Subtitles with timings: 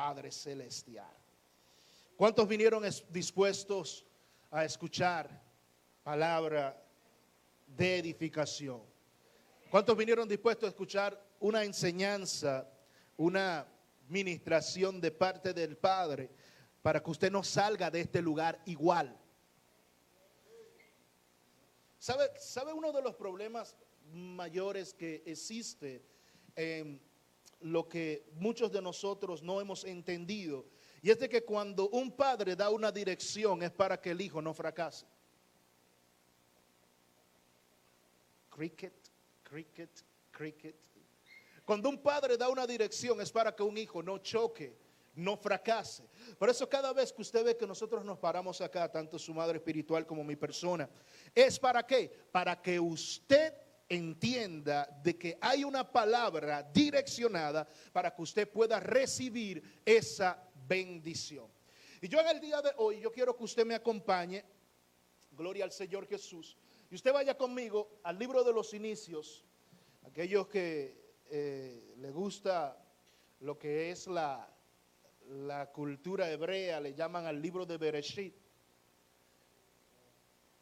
[0.00, 1.14] Padre Celestial.
[2.16, 4.06] ¿Cuántos vinieron dispuestos
[4.50, 5.28] a escuchar
[6.02, 6.82] palabra
[7.66, 8.80] de edificación?
[9.70, 12.66] ¿Cuántos vinieron dispuestos a escuchar una enseñanza,
[13.18, 13.66] una
[14.08, 16.30] ministración de parte del Padre
[16.80, 19.14] para que usted no salga de este lugar igual?
[21.98, 23.76] ¿Sabe, ¿Sabe uno de los problemas
[24.14, 26.02] mayores que existe
[26.56, 27.09] en
[27.60, 30.66] lo que muchos de nosotros no hemos entendido?
[31.02, 34.42] Y es de que cuando un padre da una dirección es para que el hijo
[34.42, 35.06] no fracase.
[38.50, 38.92] Cricket,
[39.42, 40.76] cricket, cricket.
[41.64, 44.76] Cuando un padre da una dirección es para que un hijo no choque,
[45.14, 46.08] no fracase.
[46.38, 49.58] Por eso cada vez que usted ve que nosotros nos paramos acá, tanto su madre
[49.58, 50.88] espiritual como mi persona,
[51.34, 52.10] es para qué?
[52.32, 53.54] Para que usted
[53.90, 61.48] entienda de que hay una palabra direccionada para que usted pueda recibir esa bendición.
[62.00, 64.44] Y yo en el día de hoy, yo quiero que usted me acompañe,
[65.32, 66.56] gloria al Señor Jesús,
[66.88, 69.44] y usted vaya conmigo al libro de los inicios,
[70.06, 70.96] aquellos que
[71.28, 72.80] eh, le gusta
[73.40, 74.48] lo que es la,
[75.28, 78.34] la cultura hebrea, le llaman al libro de Bereshit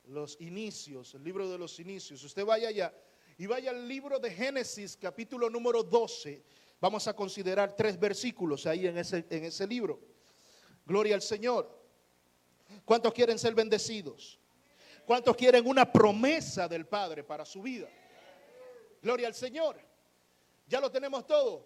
[0.09, 2.25] los inicios, el libro de los inicios.
[2.25, 2.95] Usted vaya allá
[3.39, 6.43] y vaya al libro de Génesis, capítulo número 12.
[6.81, 10.01] Vamos a considerar tres versículos ahí en ese, en ese libro.
[10.85, 11.71] Gloria al Señor.
[12.85, 14.41] ¿Cuántos quieren ser bendecidos?
[15.07, 17.89] ¿Cuántos quieren una promesa del Padre para su vida?
[19.01, 19.79] Gloria al Señor.
[20.67, 21.65] Ya lo tenemos todo.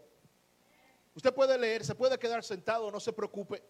[1.15, 3.63] Usted puede leer, se puede quedar sentado, no se preocupe.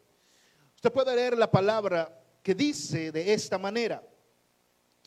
[0.74, 4.02] Usted puede leer la palabra que dice de esta manera.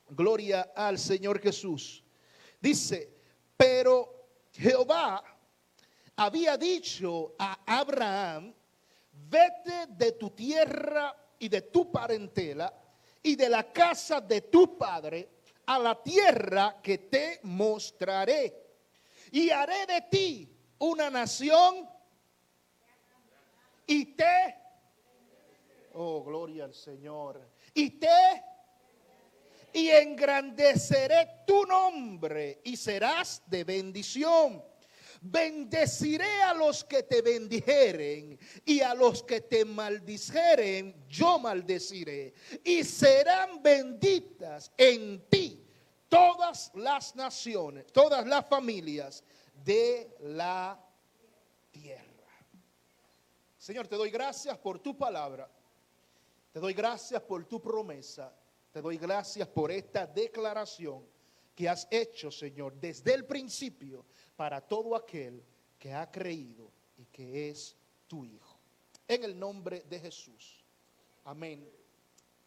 [0.07, 2.04] Gloria al Señor Jesús.
[2.59, 3.09] Dice,
[3.55, 5.23] pero Jehová
[6.15, 8.53] había dicho a Abraham,
[9.29, 12.73] vete de tu tierra y de tu parentela
[13.21, 15.29] y de la casa de tu padre
[15.65, 18.63] a la tierra que te mostraré.
[19.31, 21.89] Y haré de ti una nación
[23.87, 24.55] y te...
[25.93, 27.41] Oh, gloria al Señor.
[27.73, 28.43] Y te
[29.75, 34.63] y engrandeceré tu nombre y serás de bendición.
[35.19, 42.33] Bendeciré a los que te bendijeren y a los que te maldijeren, yo maldeciré.
[42.63, 45.61] Y serán benditas en ti
[46.07, 49.25] todas las naciones, todas las familias
[49.65, 50.79] de la
[51.69, 52.05] tierra.
[53.57, 55.51] Señor, te doy gracias por tu palabra.
[56.53, 58.33] Te doy gracias por tu promesa.
[58.75, 61.07] Te doy gracias por esta declaración
[61.55, 64.05] que has hecho, Señor, desde el principio
[64.35, 65.41] para todo aquel
[65.79, 67.73] que ha creído y que es
[68.05, 68.59] tu Hijo.
[69.07, 70.61] En el nombre de Jesús.
[71.23, 71.71] Amén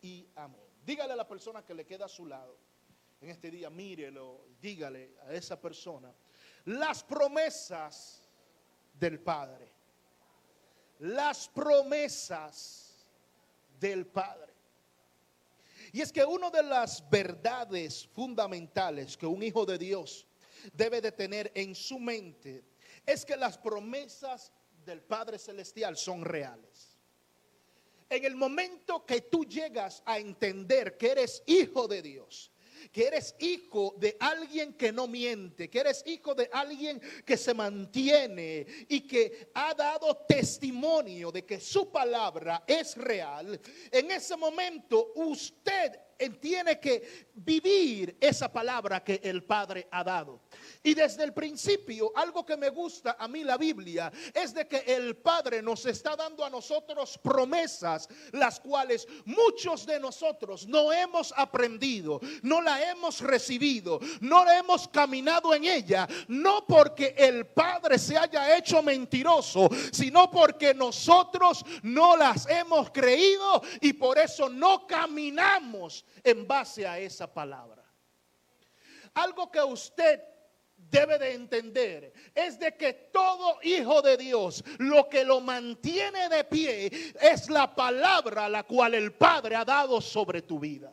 [0.02, 0.60] y amén.
[0.84, 2.58] Dígale a la persona que le queda a su lado
[3.22, 6.12] en este día, mírelo, dígale a esa persona
[6.66, 8.28] las promesas
[8.92, 9.72] del Padre.
[10.98, 13.06] Las promesas
[13.80, 14.47] del Padre.
[15.92, 20.26] Y es que una de las verdades fundamentales que un hijo de Dios
[20.72, 22.64] debe de tener en su mente
[23.06, 24.52] es que las promesas
[24.84, 26.98] del Padre Celestial son reales.
[28.10, 32.50] En el momento que tú llegas a entender que eres hijo de Dios,
[32.92, 37.54] que eres hijo de alguien que no miente, que eres hijo de alguien que se
[37.54, 45.12] mantiene y que ha dado testimonio de que su palabra es real, en ese momento
[45.14, 45.92] usted
[46.40, 50.40] tiene que vivir esa palabra que el Padre ha dado.
[50.82, 54.78] Y desde el principio, algo que me gusta a mí la Biblia es de que
[54.86, 61.32] el Padre nos está dando a nosotros promesas, las cuales muchos de nosotros no hemos
[61.36, 68.16] aprendido, no la hemos recibido, no hemos caminado en ella, no porque el Padre se
[68.16, 76.04] haya hecho mentiroso, sino porque nosotros no las hemos creído y por eso no caminamos
[76.22, 77.84] en base a esa palabra.
[79.14, 80.20] Algo que usted
[80.90, 86.44] debe de entender es de que todo hijo de Dios lo que lo mantiene de
[86.44, 86.90] pie
[87.20, 90.92] es la palabra la cual el Padre ha dado sobre tu vida.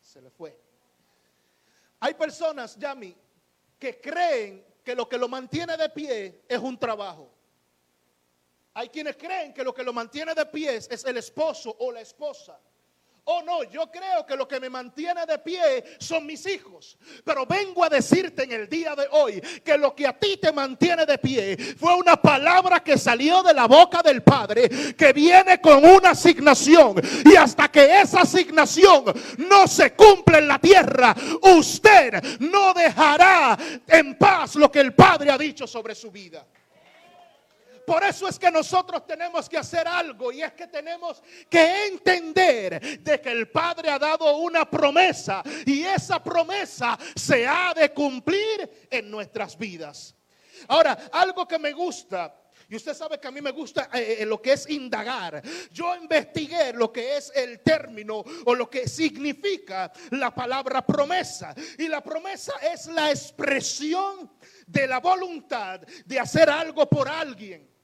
[0.00, 0.58] Se le fue.
[2.00, 3.16] Hay personas, Yami,
[3.78, 7.32] que creen que lo que lo mantiene de pie es un trabajo.
[8.74, 12.00] Hay quienes creen que lo que lo mantiene de pie es el esposo o la
[12.00, 12.60] esposa.
[13.28, 16.96] Oh no, yo creo que lo que me mantiene de pie son mis hijos.
[17.24, 20.52] Pero vengo a decirte en el día de hoy que lo que a ti te
[20.52, 25.60] mantiene de pie fue una palabra que salió de la boca del Padre que viene
[25.60, 27.02] con una asignación.
[27.24, 29.04] Y hasta que esa asignación
[29.38, 31.12] no se cumple en la tierra,
[31.42, 33.58] usted no dejará
[33.88, 36.46] en paz lo que el Padre ha dicho sobre su vida.
[37.86, 43.00] Por eso es que nosotros tenemos que hacer algo y es que tenemos que entender
[43.00, 48.88] de que el Padre ha dado una promesa y esa promesa se ha de cumplir
[48.90, 50.14] en nuestras vidas.
[50.68, 52.34] Ahora, algo que me gusta
[52.68, 55.40] y usted sabe que a mí me gusta eh, eh, lo que es indagar.
[55.70, 61.54] Yo investigué lo que es el término o lo que significa la palabra promesa.
[61.78, 64.32] Y la promesa es la expresión
[64.66, 67.75] de la voluntad de hacer algo por alguien.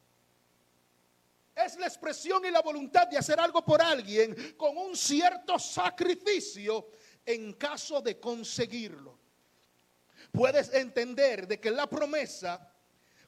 [1.55, 6.89] Es la expresión y la voluntad de hacer algo por alguien con un cierto sacrificio
[7.25, 9.19] en caso de conseguirlo.
[10.31, 12.73] Puedes entender de que la promesa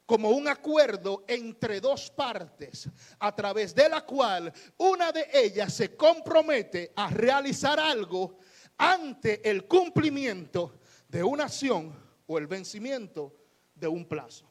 [0.07, 2.89] como un acuerdo entre dos partes,
[3.19, 8.39] a través de la cual una de ellas se compromete a realizar algo
[8.77, 11.95] ante el cumplimiento de una acción
[12.27, 13.35] o el vencimiento
[13.75, 14.47] de un plazo.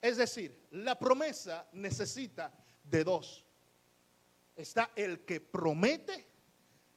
[0.00, 2.52] Es decir, la promesa necesita
[2.84, 3.44] de dos.
[4.54, 6.26] Está el que promete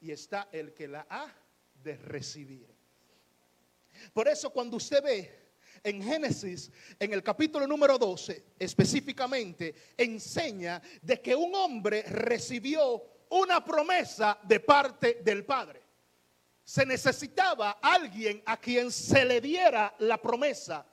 [0.00, 1.34] y está el que la ha
[1.82, 2.68] de recibir.
[4.12, 5.38] Por eso cuando usted ve
[5.82, 13.64] en Génesis, en el capítulo número 12, específicamente, enseña de que un hombre recibió una
[13.64, 15.82] promesa de parte del Padre.
[16.64, 20.86] Se necesitaba alguien a quien se le diera la promesa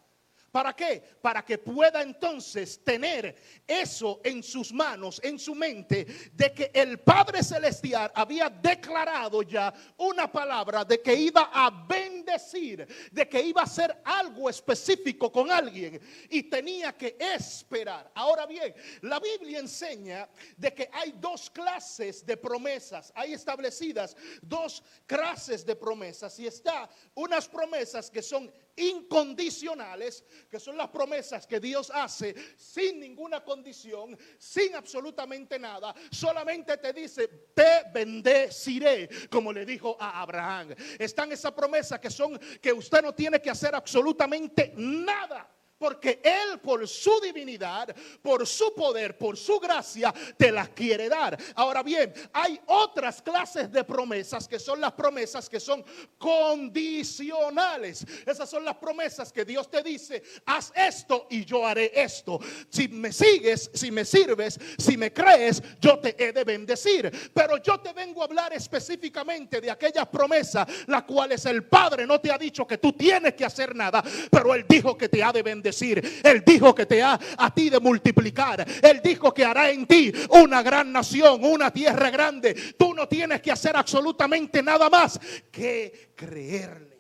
[0.56, 1.04] ¿Para qué?
[1.22, 3.36] Para que pueda entonces tener
[3.68, 9.74] eso en sus manos, en su mente, de que el Padre Celestial había declarado ya
[9.98, 15.52] una palabra de que iba a bendecir, de que iba a hacer algo específico con
[15.52, 16.00] alguien
[16.30, 18.10] y tenía que esperar.
[18.16, 24.82] Ahora bien, la Biblia enseña de que hay dos clases de promesas, hay establecidas dos
[25.06, 31.60] clases de promesas y está unas promesas que son incondicionales, que son las promesas que
[31.60, 35.94] Dios hace sin ninguna condición, sin absolutamente nada.
[36.12, 40.76] Solamente te dice, te bendeciré, como le dijo a Abraham.
[41.00, 46.60] Están esas promesas que son que usted no tiene que hacer absolutamente nada porque Él
[46.60, 51.38] por su divinidad, por su poder, por su gracia, te las quiere dar.
[51.56, 55.84] Ahora bien, hay otras clases de promesas que son las promesas que son
[56.18, 58.06] condicionales.
[58.26, 62.40] Esas son las promesas que Dios te dice, haz esto y yo haré esto.
[62.70, 67.12] Si me sigues, si me sirves, si me crees, yo te he de bendecir.
[67.34, 72.20] Pero yo te vengo a hablar específicamente de aquellas promesas, las cuales el Padre no
[72.22, 75.34] te ha dicho que tú tienes que hacer nada, pero Él dijo que te ha
[75.34, 76.22] de bendecir decir.
[76.24, 78.66] Él dijo que te ha a ti de multiplicar.
[78.82, 82.54] Él dijo que hará en ti una gran nación, una tierra grande.
[82.78, 85.20] Tú no tienes que hacer absolutamente nada más
[85.52, 86.96] que creerle.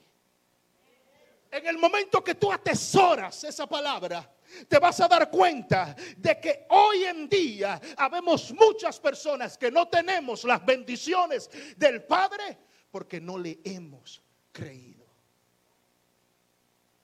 [1.51, 4.29] En el momento que tú atesoras esa palabra,
[4.67, 9.87] te vas a dar cuenta de que hoy en día habemos muchas personas que no
[9.87, 12.57] tenemos las bendiciones del Padre
[12.91, 14.21] porque no le hemos
[14.51, 14.94] creído.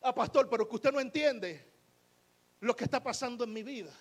[0.01, 1.71] Ah, pastor, pero que usted no entiende
[2.59, 3.91] lo que está pasando en mi vida.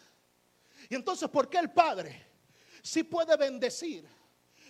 [0.88, 2.26] Y entonces, ¿por qué el Padre
[2.82, 4.08] sí puede bendecir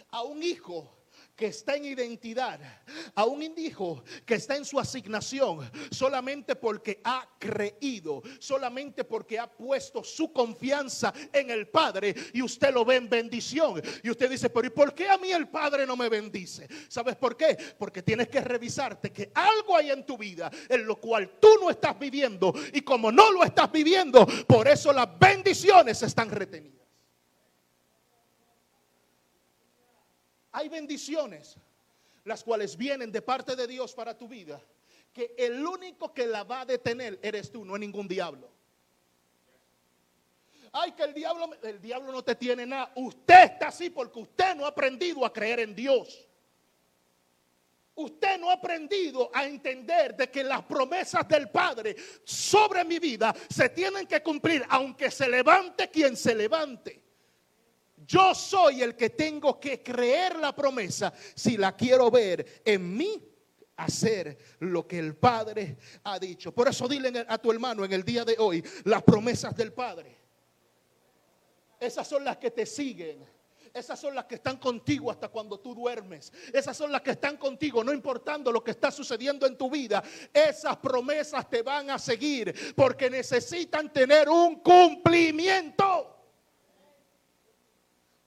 [0.09, 1.00] a un hijo
[1.41, 2.61] que está en identidad,
[3.15, 9.51] a un hijo que está en su asignación, solamente porque ha creído, solamente porque ha
[9.51, 13.81] puesto su confianza en el Padre y usted lo ve en bendición.
[14.03, 16.69] Y usted dice, pero ¿y por qué a mí el Padre no me bendice?
[16.89, 17.57] ¿Sabes por qué?
[17.79, 21.71] Porque tienes que revisarte que algo hay en tu vida en lo cual tú no
[21.71, 26.80] estás viviendo y como no lo estás viviendo, por eso las bendiciones están retenidas.
[30.53, 31.57] Hay bendiciones,
[32.25, 34.61] las cuales vienen de parte de Dios para tu vida,
[35.13, 38.51] que el único que la va a detener eres tú, no es ningún diablo.
[40.73, 42.93] Ay, que el diablo, el diablo no te tiene nada.
[42.95, 46.29] Usted está así porque usted no ha aprendido a creer en Dios.
[47.97, 53.35] Usted no ha aprendido a entender de que las promesas del Padre sobre mi vida
[53.49, 57.10] se tienen que cumplir, aunque se levante quien se levante.
[58.11, 63.23] Yo soy el que tengo que creer la promesa si la quiero ver en mí
[63.77, 66.53] hacer lo que el Padre ha dicho.
[66.53, 70.19] Por eso dile a tu hermano en el día de hoy las promesas del Padre.
[71.79, 73.25] Esas son las que te siguen
[73.73, 76.33] Esas son las que están contigo hasta cuando tú duermes.
[76.53, 80.03] Esas son las que están contigo, no importando lo que está sucediendo en tu vida.
[80.35, 86.20] Esas promesas te van a seguir porque necesitan tener un cumplimiento.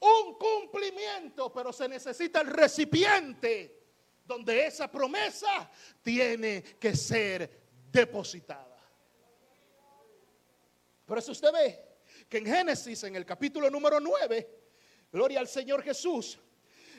[0.03, 3.83] Un cumplimiento, pero se necesita el recipiente
[4.25, 8.81] donde esa promesa tiene que ser depositada.
[11.05, 11.86] Por eso usted ve
[12.27, 14.50] que en Génesis, en el capítulo número 9,
[15.10, 16.38] gloria al Señor Jesús,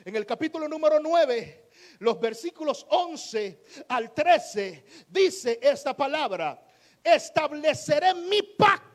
[0.03, 1.69] en el capítulo número 9,
[1.99, 6.59] los versículos 11 al 13, dice esta palabra,
[7.03, 8.94] estableceré mi pacto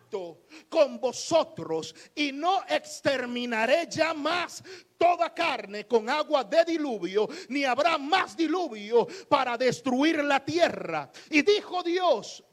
[0.68, 4.62] con vosotros y no exterminaré ya más
[4.96, 11.10] toda carne con agua de diluvio, ni habrá más diluvio para destruir la tierra.
[11.30, 12.44] Y dijo Dios,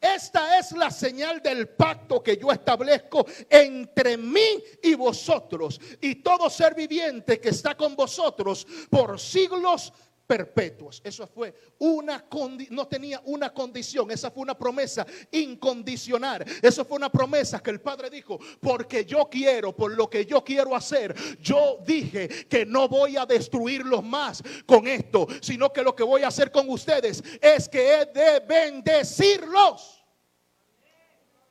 [0.00, 6.48] esta es la señal del pacto que yo establezco entre mí y vosotros y todo
[6.48, 9.92] ser viviente que está con vosotros por siglos
[10.30, 11.00] perpetuos.
[11.02, 12.24] Eso fue una
[12.70, 16.44] no tenía una condición, esa fue una promesa incondicional.
[16.62, 20.44] Eso fue una promesa que el Padre dijo, porque yo quiero, por lo que yo
[20.44, 25.96] quiero hacer, yo dije que no voy a destruirlos más con esto, sino que lo
[25.96, 29.99] que voy a hacer con ustedes es que he de bendecirlos.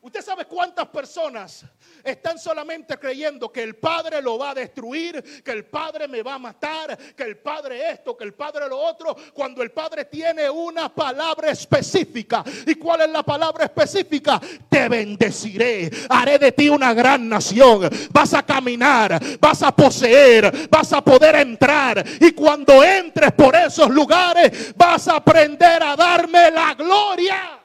[0.01, 1.65] Usted sabe cuántas personas
[2.01, 6.36] están solamente creyendo que el Padre lo va a destruir, que el Padre me va
[6.36, 10.50] a matar, que el Padre esto, que el Padre lo otro, cuando el Padre tiene
[10.50, 12.46] una palabra específica.
[12.65, 14.39] ¿Y cuál es la palabra específica?
[14.70, 17.89] Te bendeciré, haré de ti una gran nación.
[18.12, 22.06] Vas a caminar, vas a poseer, vas a poder entrar.
[22.22, 27.59] Y cuando entres por esos lugares, vas a aprender a darme la gloria.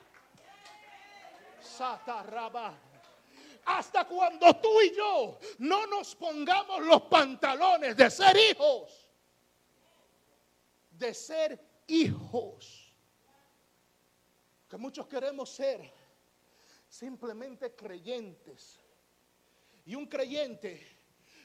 [3.67, 9.11] Hasta cuando tú y yo no nos pongamos los pantalones de ser hijos.
[10.91, 12.93] De ser hijos.
[14.69, 15.93] Que muchos queremos ser
[16.89, 18.79] simplemente creyentes.
[19.87, 20.87] Y un creyente,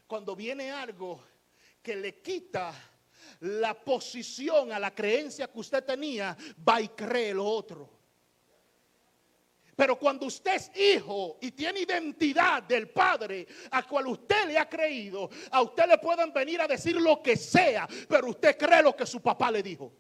[0.08, 1.24] cuando viene algo
[1.82, 2.74] que le quita
[3.42, 7.99] la posición a la creencia que usted tenía, va y cree lo otro.
[9.80, 14.68] Pero cuando usted es hijo y tiene identidad del Padre a cual usted le ha
[14.68, 18.94] creído, a usted le pueden venir a decir lo que sea, pero usted cree lo
[18.94, 19.94] que su papá le dijo.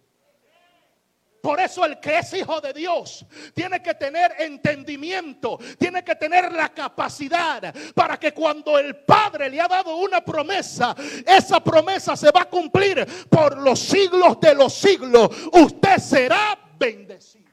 [1.41, 6.51] Por eso el que es hijo de Dios tiene que tener entendimiento, tiene que tener
[6.51, 10.93] la capacidad para que cuando el Padre le ha dado una promesa,
[11.25, 15.29] esa promesa se va a cumplir por los siglos de los siglos.
[15.53, 17.48] Usted será bendecido.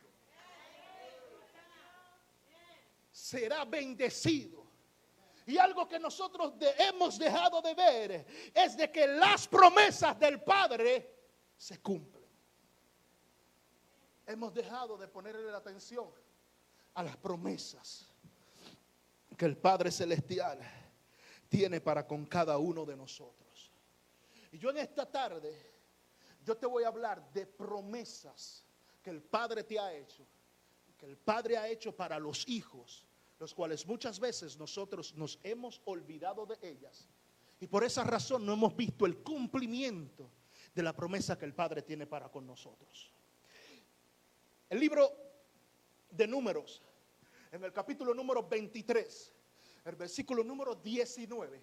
[3.26, 4.64] Será bendecido.
[5.46, 11.12] Y algo que nosotros hemos dejado de ver es de que las promesas del Padre
[11.56, 12.24] se cumplen.
[14.26, 16.08] Hemos dejado de ponerle la atención
[16.94, 18.06] a las promesas
[19.36, 20.60] que el Padre Celestial
[21.48, 23.72] tiene para con cada uno de nosotros.
[24.52, 25.54] Y yo en esta tarde,
[26.44, 28.64] yo te voy a hablar de promesas
[29.02, 30.24] que el Padre te ha hecho,
[30.96, 33.05] que el Padre ha hecho para los hijos
[33.38, 37.08] los cuales muchas veces nosotros nos hemos olvidado de ellas.
[37.60, 40.30] Y por esa razón no hemos visto el cumplimiento
[40.74, 43.12] de la promesa que el Padre tiene para con nosotros.
[44.68, 45.10] El libro
[46.10, 46.82] de números,
[47.52, 49.32] en el capítulo número 23,
[49.84, 51.62] el versículo número 19,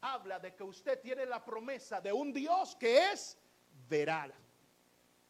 [0.00, 3.38] habla de que usted tiene la promesa de un Dios que es
[3.88, 4.32] veral,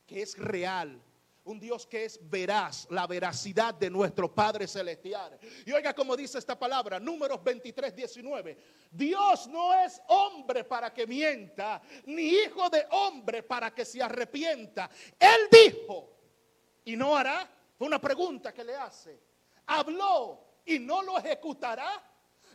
[0.07, 1.01] que es real,
[1.45, 5.39] un Dios que es veraz, la veracidad de nuestro Padre Celestial.
[5.67, 8.57] Y oiga como dice esta palabra, números 23, 19.
[8.91, 14.91] Dios no es hombre para que mienta, ni hijo de hombre para que se arrepienta.
[15.19, 16.15] Él dijo,
[16.85, 17.51] y no hará.
[17.77, 19.21] Fue una pregunta que le hace.
[19.67, 22.03] Habló y no lo ejecutará.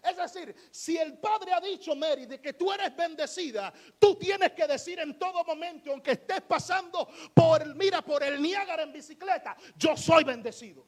[0.04, 4.52] Es decir, si el Padre ha dicho, Mary, de que tú eres bendecida, tú tienes
[4.54, 9.56] que decir en todo momento, aunque estés pasando por, mira, por el Niágara en bicicleta,
[9.76, 10.86] yo soy bendecido.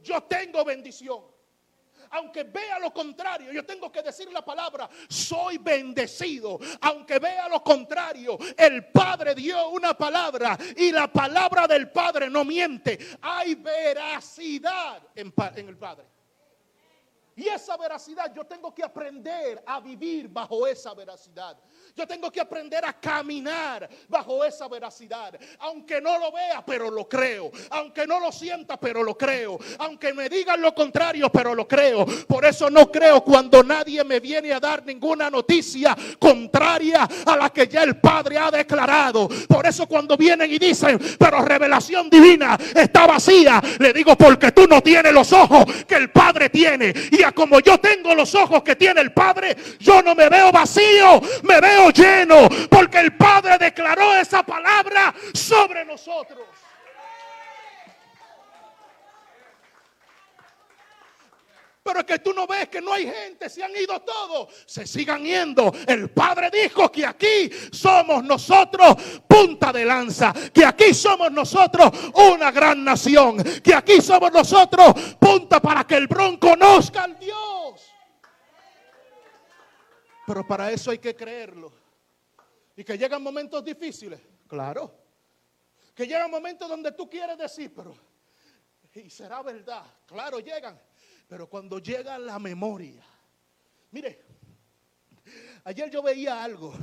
[0.00, 1.34] Yo tengo bendición.
[2.10, 6.58] Aunque vea lo contrario, yo tengo que decir la palabra, soy bendecido.
[6.82, 12.44] Aunque vea lo contrario, el Padre dio una palabra y la palabra del Padre no
[12.44, 12.98] miente.
[13.20, 16.13] Hay veracidad en, en el Padre.
[17.36, 21.58] Y esa veracidad, yo tengo que aprender a vivir bajo esa veracidad.
[21.96, 25.38] Yo tengo que aprender a caminar bajo esa veracidad.
[25.60, 27.52] Aunque no lo vea, pero lo creo.
[27.70, 29.60] Aunque no lo sienta, pero lo creo.
[29.78, 32.04] Aunque me digan lo contrario, pero lo creo.
[32.26, 37.50] Por eso no creo cuando nadie me viene a dar ninguna noticia contraria a la
[37.50, 39.28] que ya el Padre ha declarado.
[39.48, 44.66] Por eso cuando vienen y dicen, pero revelación divina está vacía, le digo porque tú
[44.66, 46.92] no tienes los ojos que el Padre tiene.
[47.12, 50.50] Y a como yo tengo los ojos que tiene el Padre, yo no me veo
[50.50, 56.46] vacío, me veo lleno, porque el Padre declaró esa palabra sobre nosotros.
[61.84, 64.86] Pero es que tú no ves que no hay gente, se han ido todos, se
[64.86, 65.70] sigan yendo.
[65.86, 68.96] El Padre dijo que aquí somos nosotros
[69.28, 75.60] punta de lanza, que aquí somos nosotros una gran nación, que aquí somos nosotros punta
[75.60, 77.63] para que el bronco conozca al Dios.
[80.26, 81.72] Pero para eso hay que creerlo.
[82.76, 84.92] Y que llegan momentos difíciles, claro.
[85.94, 87.94] Que llegan momentos donde tú quieres decir, pero,
[88.94, 90.80] y será verdad, claro, llegan.
[91.28, 93.02] Pero cuando llega la memoria,
[93.92, 94.22] mire,
[95.64, 96.74] ayer yo veía algo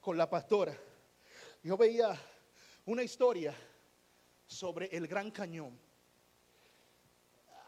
[0.00, 0.76] con la pastora.
[1.62, 2.16] Yo veía
[2.84, 3.54] una historia
[4.46, 5.78] sobre el Gran Cañón.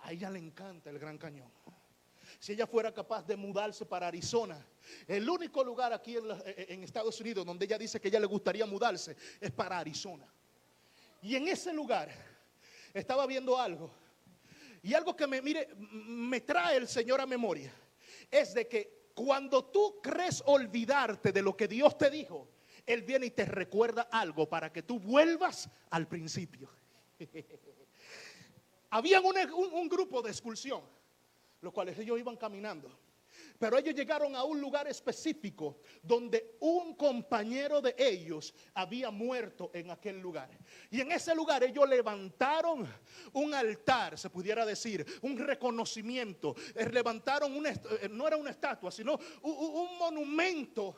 [0.02, 1.50] A ella le encanta el Gran Cañón.
[2.38, 4.64] Si ella fuera capaz de mudarse para Arizona,
[5.06, 8.64] el único lugar aquí en, en, Estados Unidos donde ella dice que ella le gustaría
[8.64, 10.32] mudarse es para Arizona.
[11.20, 12.10] Y en ese lugar
[12.94, 13.90] estaba viendo algo
[14.82, 17.72] y algo que me, mire, me trae el Señor a memoria
[18.30, 22.48] es de que cuando tú crees olvidarte de lo que Dios te dijo,
[22.86, 26.70] Él viene y te recuerda algo para que tú vuelvas al principio.
[28.90, 29.34] Habían un,
[29.72, 30.82] un grupo de expulsión,
[31.60, 32.90] los cuales ellos iban caminando.
[33.58, 39.90] Pero ellos llegaron a un lugar específico donde un compañero de ellos había muerto en
[39.90, 40.48] aquel lugar.
[40.90, 42.88] Y en ese lugar ellos levantaron
[43.32, 46.54] un altar, se pudiera decir, un reconocimiento.
[46.74, 50.96] Eh, levantaron, una, eh, no era una estatua, sino un monumento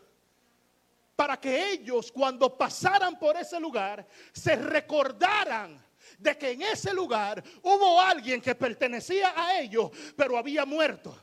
[1.17, 7.43] para que ellos cuando pasaran por ese lugar se recordaran de que en ese lugar
[7.63, 11.17] hubo alguien que pertenecía a ellos, pero había muerto.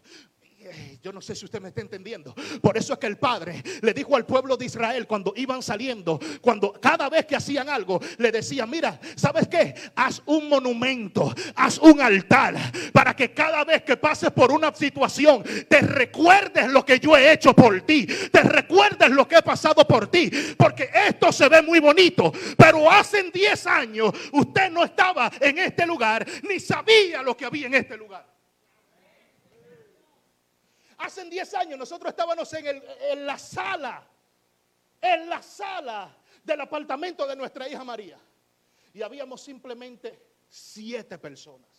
[1.01, 2.33] Yo no sé si usted me está entendiendo.
[2.61, 6.19] Por eso es que el Padre le dijo al pueblo de Israel cuando iban saliendo,
[6.41, 9.73] cuando cada vez que hacían algo, le decía, mira, ¿sabes qué?
[9.95, 12.55] Haz un monumento, haz un altar,
[12.93, 17.31] para que cada vez que pases por una situación, te recuerdes lo que yo he
[17.31, 21.61] hecho por ti, te recuerdes lo que he pasado por ti, porque esto se ve
[21.61, 27.35] muy bonito, pero hace 10 años usted no estaba en este lugar, ni sabía lo
[27.35, 28.36] que había en este lugar.
[30.97, 34.07] Hace 10 años nosotros estábamos en, en la sala,
[34.99, 38.19] en la sala del apartamento de nuestra hija María.
[38.93, 41.69] Y habíamos simplemente siete personas.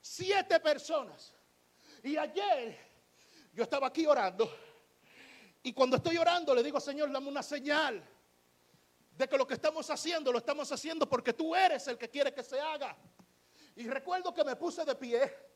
[0.00, 1.34] Siete personas.
[2.02, 2.78] Y ayer
[3.52, 4.50] yo estaba aquí orando.
[5.62, 8.02] Y cuando estoy orando le digo, Señor, dame una señal
[9.16, 12.32] de que lo que estamos haciendo lo estamos haciendo porque tú eres el que quiere
[12.32, 12.96] que se haga.
[13.76, 15.51] Y recuerdo que me puse de pie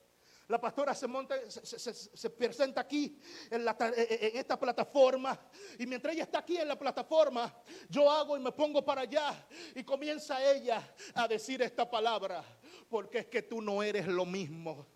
[0.49, 3.19] la pastora se monta, se, presenta aquí
[3.51, 5.39] en, en, esta plataforma.
[5.79, 7.53] Y mientras ella está aquí en la plataforma,
[7.89, 9.47] yo hago y me pongo para allá.
[9.75, 12.45] Y comienza ella a decir esta palabra.
[12.89, 14.96] Porque es que tú no eres lo mismo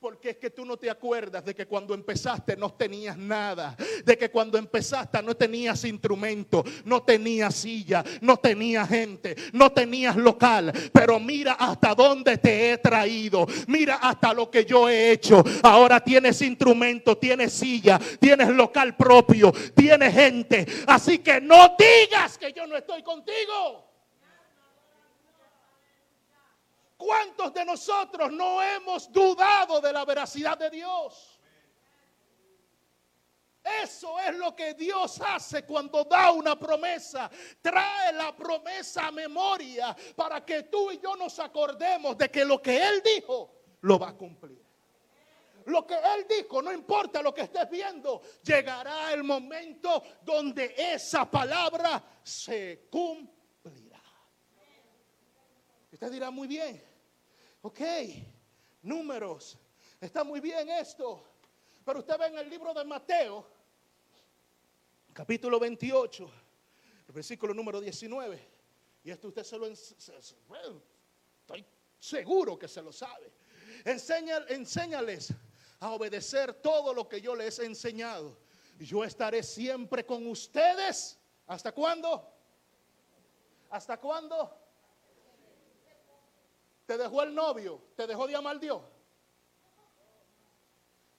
[0.00, 4.16] porque es que tú no te acuerdas de que cuando empezaste no tenías nada, de
[4.16, 10.72] que cuando empezaste no tenías instrumento, no tenías silla, no tenías gente, no tenías local,
[10.92, 15.42] pero mira hasta dónde te he traído, mira hasta lo que yo he hecho.
[15.62, 22.52] Ahora tienes instrumento, tienes silla, tienes local propio, tienes gente, así que no digas que
[22.52, 23.85] yo no estoy contigo.
[26.96, 31.36] ¿Cuántos de nosotros no hemos dudado de la veracidad de Dios?
[33.82, 37.28] Eso es lo que Dios hace cuando da una promesa.
[37.60, 42.62] Trae la promesa a memoria para que tú y yo nos acordemos de que lo
[42.62, 44.64] que Él dijo lo va a cumplir.
[45.66, 51.28] Lo que Él dijo, no importa lo que estés viendo, llegará el momento donde esa
[51.28, 53.35] palabra se cumplirá.
[55.96, 56.78] Usted dirá muy bien,
[57.62, 57.80] ok,
[58.82, 59.56] números,
[59.98, 61.24] está muy bien esto.
[61.86, 63.46] Pero usted ve en el libro de Mateo,
[65.14, 66.30] capítulo 28,
[67.08, 68.38] el versículo número 19.
[69.04, 69.66] Y esto usted se lo...
[69.68, 71.64] Estoy
[71.98, 73.32] seguro que se lo sabe.
[73.86, 75.32] enséñales
[75.80, 78.36] a obedecer todo lo que yo les he enseñado.
[78.78, 81.18] Yo estaré siempre con ustedes.
[81.46, 82.30] ¿Hasta cuándo?
[83.70, 84.65] ¿Hasta cuándo?
[86.86, 87.82] ¿Te dejó el novio?
[87.96, 88.82] ¿Te dejó de amar Dios?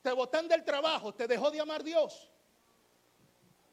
[0.01, 1.13] ¿Te botan del trabajo?
[1.13, 2.31] ¿Te dejó de amar Dios?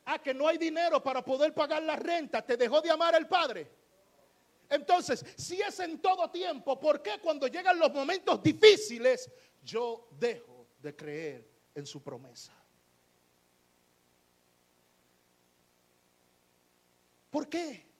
[0.05, 2.43] Ah, que no hay dinero para poder pagar la renta.
[2.43, 3.71] ¿Te dejó de amar el Padre?
[4.69, 9.31] Entonces, si es en todo tiempo, ¿por qué cuando llegan los momentos difíciles
[9.63, 12.53] yo dejo de creer en su promesa?
[17.31, 17.94] ¿Por qué?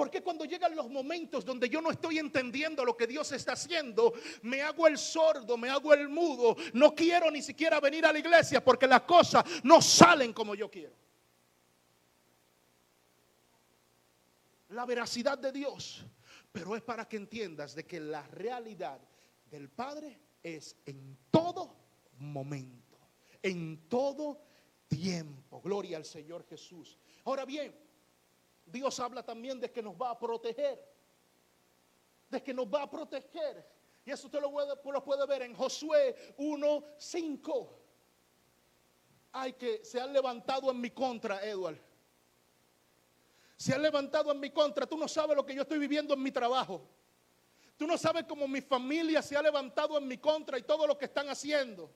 [0.00, 4.14] Porque cuando llegan los momentos donde yo no estoy entendiendo lo que Dios está haciendo,
[4.40, 8.18] me hago el sordo, me hago el mudo, no quiero ni siquiera venir a la
[8.18, 10.96] iglesia porque las cosas no salen como yo quiero.
[14.70, 16.02] La veracidad de Dios,
[16.50, 19.02] pero es para que entiendas de que la realidad
[19.50, 21.76] del Padre es en todo
[22.16, 22.96] momento,
[23.42, 24.40] en todo
[24.88, 25.60] tiempo.
[25.60, 26.96] Gloria al Señor Jesús.
[27.26, 27.89] Ahora bien,
[28.70, 30.82] Dios habla también de que nos va a proteger.
[32.28, 33.66] De que nos va a proteger.
[34.04, 37.68] Y eso usted lo puede, ver en Josué 1.5.
[39.32, 41.78] Ay, que se han levantado en mi contra, Edward.
[43.56, 44.86] Se han levantado en mi contra.
[44.86, 46.82] Tú no sabes lo que yo estoy viviendo en mi trabajo.
[47.76, 50.98] Tú no sabes cómo mi familia se ha levantado en mi contra y todo lo
[50.98, 51.90] que están haciendo.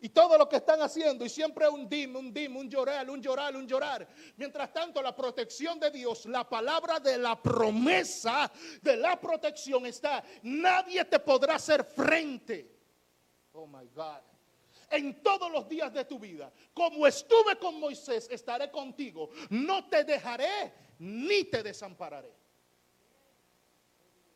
[0.00, 3.20] Y todo lo que están haciendo, y siempre un dim, un dim, un llorar, un
[3.20, 4.06] llorar, un llorar.
[4.36, 10.22] Mientras tanto, la protección de Dios, la palabra de la promesa de la protección está.
[10.42, 12.78] Nadie te podrá hacer frente.
[13.52, 14.20] Oh my God.
[14.90, 19.30] En todos los días de tu vida, como estuve con Moisés, estaré contigo.
[19.50, 22.32] No te dejaré ni te desampararé.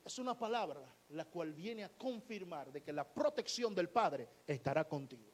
[0.05, 4.89] Es una palabra la cual viene a confirmar de que la protección del Padre estará
[4.89, 5.32] contigo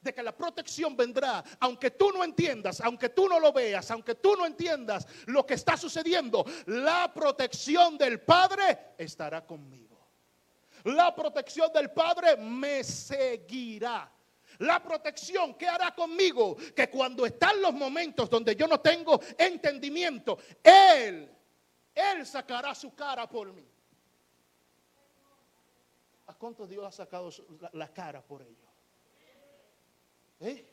[0.00, 4.14] de que la protección vendrá, aunque tú no entiendas, aunque tú no lo veas, aunque
[4.14, 9.90] tú no entiendas lo que está sucediendo, la protección del Padre estará conmigo.
[10.84, 14.10] La protección del Padre me seguirá.
[14.60, 16.56] La protección, ¿qué hará conmigo?
[16.74, 21.30] Que cuando están los momentos donde yo no tengo entendimiento, Él,
[21.94, 23.66] Él sacará su cara por mí.
[26.26, 27.30] ¿A cuánto Dios ha sacado
[27.72, 28.69] la cara por ellos?
[30.40, 30.66] ¿Eh?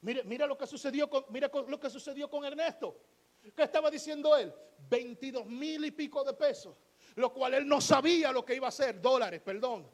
[0.00, 2.96] Mira, lo que sucedió con, mira lo que sucedió con Ernesto.
[3.54, 4.52] ¿Qué estaba diciendo él?
[4.88, 6.76] 22 mil y pico de pesos.
[7.16, 9.00] Lo cual él no sabía lo que iba a hacer.
[9.00, 9.88] Dólares, perdón.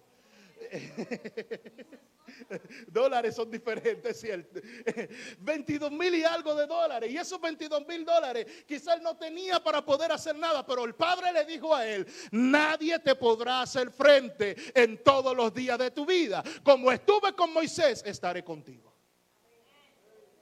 [2.88, 4.60] dólares son diferentes, ¿cierto?
[5.38, 7.10] 22 mil y algo de dólares.
[7.10, 10.94] Y esos 22 mil dólares quizás él no tenía para poder hacer nada, pero el
[10.94, 15.90] padre le dijo a él, nadie te podrá hacer frente en todos los días de
[15.90, 16.42] tu vida.
[16.62, 18.87] Como estuve con Moisés, estaré contigo.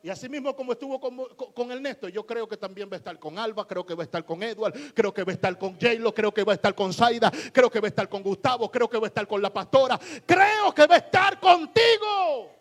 [0.06, 3.18] Y así mismo como estuvo con, con, Ernesto, yo creo que también va a estar
[3.18, 5.76] con Alba, creo que va a estar con Edward, creo que va a estar con
[5.80, 8.70] Jaylo, creo que va a estar con Zaida, creo que va a estar con Gustavo,
[8.70, 12.52] creo que va a estar con la pastora, creo que va a estar contigo.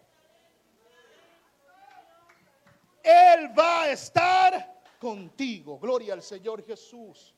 [3.03, 5.77] Él va a estar contigo.
[5.77, 7.36] Gloria al Señor Jesús.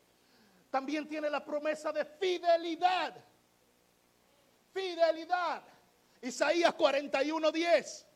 [0.70, 3.14] También tiene la promesa de fidelidad.
[4.72, 5.64] Fidelidad.
[6.22, 8.07] Isaías 41, 10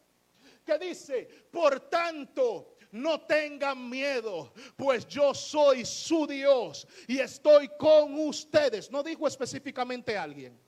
[0.63, 8.19] que dice, por tanto, no tengan miedo, pues yo soy su Dios y estoy con
[8.19, 8.91] ustedes.
[8.91, 10.59] No dijo específicamente a alguien.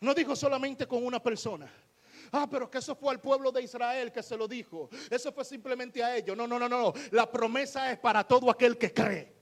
[0.00, 1.72] No dijo solamente con una persona.
[2.30, 4.88] Ah, pero que eso fue al pueblo de Israel que se lo dijo.
[5.10, 6.36] Eso fue simplemente a ellos.
[6.36, 6.92] No, no, no, no.
[7.10, 9.32] La promesa es para todo aquel que cree.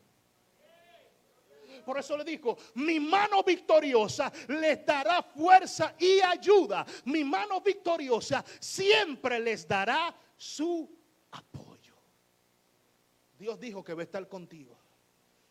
[1.84, 6.84] Por eso le dijo, mi mano victoriosa les dará fuerza y ayuda.
[7.04, 10.88] Mi mano victoriosa siempre les dará su
[11.30, 11.94] apoyo.
[13.38, 14.78] Dios dijo que va a estar contigo.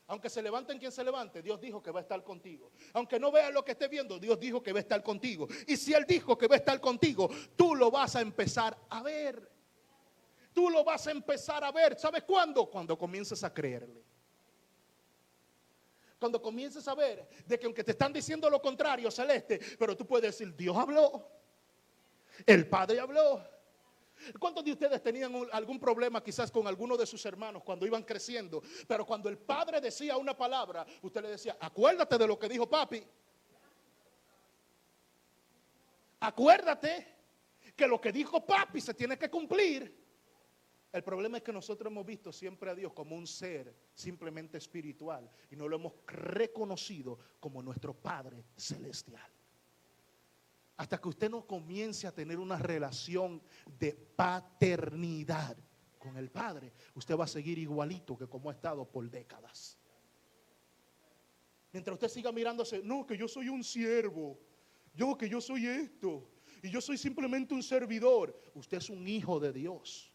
[0.07, 2.71] Aunque se levanten quien se levante, Dios dijo que va a estar contigo.
[2.91, 5.47] Aunque no veas lo que esté viendo, Dios dijo que va a estar contigo.
[5.67, 9.01] Y si Él dijo que va a estar contigo, tú lo vas a empezar a
[9.01, 9.49] ver.
[10.53, 11.97] Tú lo vas a empezar a ver.
[11.97, 12.69] ¿Sabes cuándo?
[12.69, 14.03] Cuando comiences a creerle.
[16.21, 20.05] Cuando comiences a ver de que aunque te están diciendo lo contrario, celeste, pero tú
[20.05, 21.27] puedes decir, Dios habló,
[22.45, 23.43] el Padre habló.
[24.37, 28.61] ¿Cuántos de ustedes tenían algún problema quizás con alguno de sus hermanos cuando iban creciendo?
[28.87, 32.69] Pero cuando el Padre decía una palabra, usted le decía, acuérdate de lo que dijo
[32.69, 33.03] papi.
[36.19, 37.07] Acuérdate
[37.75, 40.00] que lo que dijo papi se tiene que cumplir.
[40.91, 45.29] El problema es que nosotros hemos visto siempre a Dios como un ser simplemente espiritual
[45.49, 49.29] y no lo hemos reconocido como nuestro Padre celestial.
[50.75, 53.41] Hasta que usted no comience a tener una relación
[53.79, 55.55] de paternidad
[55.97, 59.77] con el Padre, usted va a seguir igualito que como ha estado por décadas.
[61.71, 64.37] Mientras usted siga mirándose, no, que yo soy un siervo,
[64.93, 66.27] yo que yo soy esto,
[66.61, 68.37] y yo soy simplemente un servidor.
[68.53, 70.10] Usted es un hijo de Dios.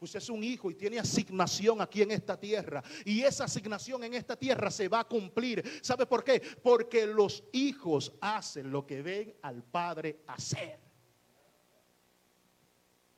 [0.00, 2.82] Usted es un hijo y tiene asignación aquí en esta tierra.
[3.04, 5.80] Y esa asignación en esta tierra se va a cumplir.
[5.82, 6.40] ¿Sabe por qué?
[6.62, 10.78] Porque los hijos hacen lo que ven al padre hacer.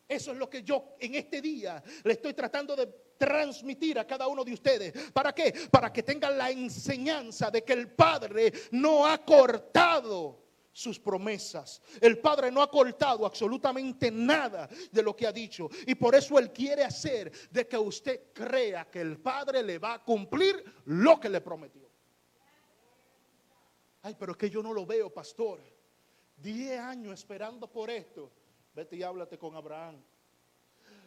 [0.09, 4.27] Eso es lo que yo en este día le estoy tratando de transmitir a cada
[4.27, 5.13] uno de ustedes.
[5.13, 5.55] ¿Para qué?
[5.71, 11.83] Para que tengan la enseñanza de que el Padre no ha cortado sus promesas.
[12.01, 15.69] El Padre no ha cortado absolutamente nada de lo que ha dicho.
[15.87, 19.95] Y por eso Él quiere hacer de que usted crea que el Padre le va
[19.95, 21.89] a cumplir lo que le prometió.
[24.03, 25.61] Ay, pero es que yo no lo veo, pastor.
[26.37, 28.31] Diez años esperando por esto.
[28.75, 30.03] Vete y háblate con Abraham.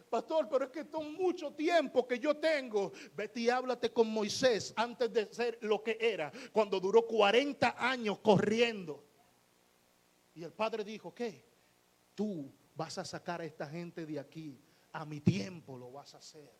[0.08, 2.92] Pastor, pero es que es mucho tiempo que yo tengo.
[3.16, 8.18] Vete y háblate con Moisés antes de ser lo que era, cuando duró 40 años
[8.20, 9.02] corriendo.
[10.34, 11.44] Y el padre dijo, ¿qué?
[12.14, 14.60] Tú vas a sacar a esta gente de aquí.
[14.92, 16.52] A mi tiempo lo vas a hacer.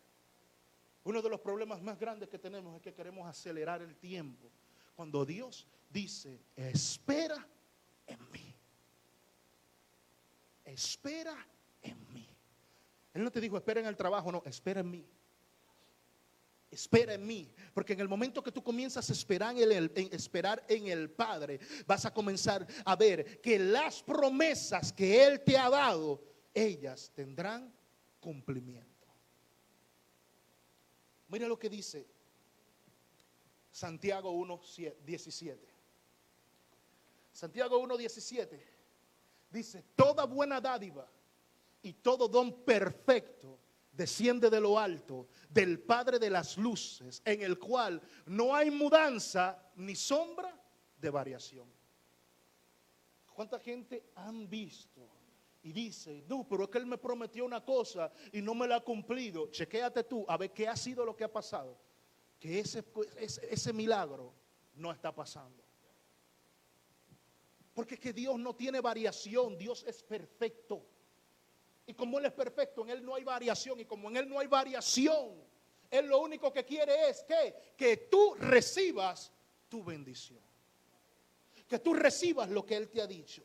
[1.03, 4.49] Uno de los problemas más grandes que tenemos es que queremos acelerar el tiempo.
[4.95, 7.47] Cuando Dios dice, espera
[8.07, 8.55] en mí.
[10.63, 11.35] Espera
[11.81, 12.27] en mí.
[13.13, 15.05] Él no te dijo, espera en el trabajo, no, espera en mí
[16.75, 17.51] espera en mí.
[17.73, 21.59] Porque en el momento que tú comienzas a esperar en, el, esperar en el Padre,
[21.87, 26.21] vas a comenzar a ver que las promesas que Él te ha dado,
[26.53, 27.73] ellas tendrán
[28.19, 29.07] cumplimiento.
[31.27, 32.05] Mira lo que dice
[33.71, 35.57] Santiago 1.17.
[37.33, 38.61] Santiago 1.17
[39.51, 41.07] dice, toda buena dádiva
[41.81, 43.59] y todo don perfecto
[43.95, 49.71] desciende de lo alto, del Padre de las Luces, en el cual no hay mudanza
[49.75, 50.53] ni sombra
[50.97, 51.67] de variación.
[53.33, 55.09] ¿Cuánta gente han visto?
[55.63, 58.77] Y dice, no, pero es que Él me prometió una cosa y no me la
[58.77, 59.49] ha cumplido.
[59.49, 61.77] Chequéate tú a ver qué ha sido lo que ha pasado.
[62.39, 62.83] Que ese,
[63.17, 64.33] ese, ese milagro
[64.75, 65.63] no está pasando.
[67.73, 70.85] Porque es que Dios no tiene variación, Dios es perfecto.
[71.87, 73.79] Y como Él es perfecto, en Él no hay variación.
[73.79, 75.43] Y como en Él no hay variación,
[75.89, 79.31] Él lo único que quiere es que, que tú recibas
[79.69, 80.39] tu bendición.
[81.67, 83.43] Que tú recibas lo que Él te ha dicho.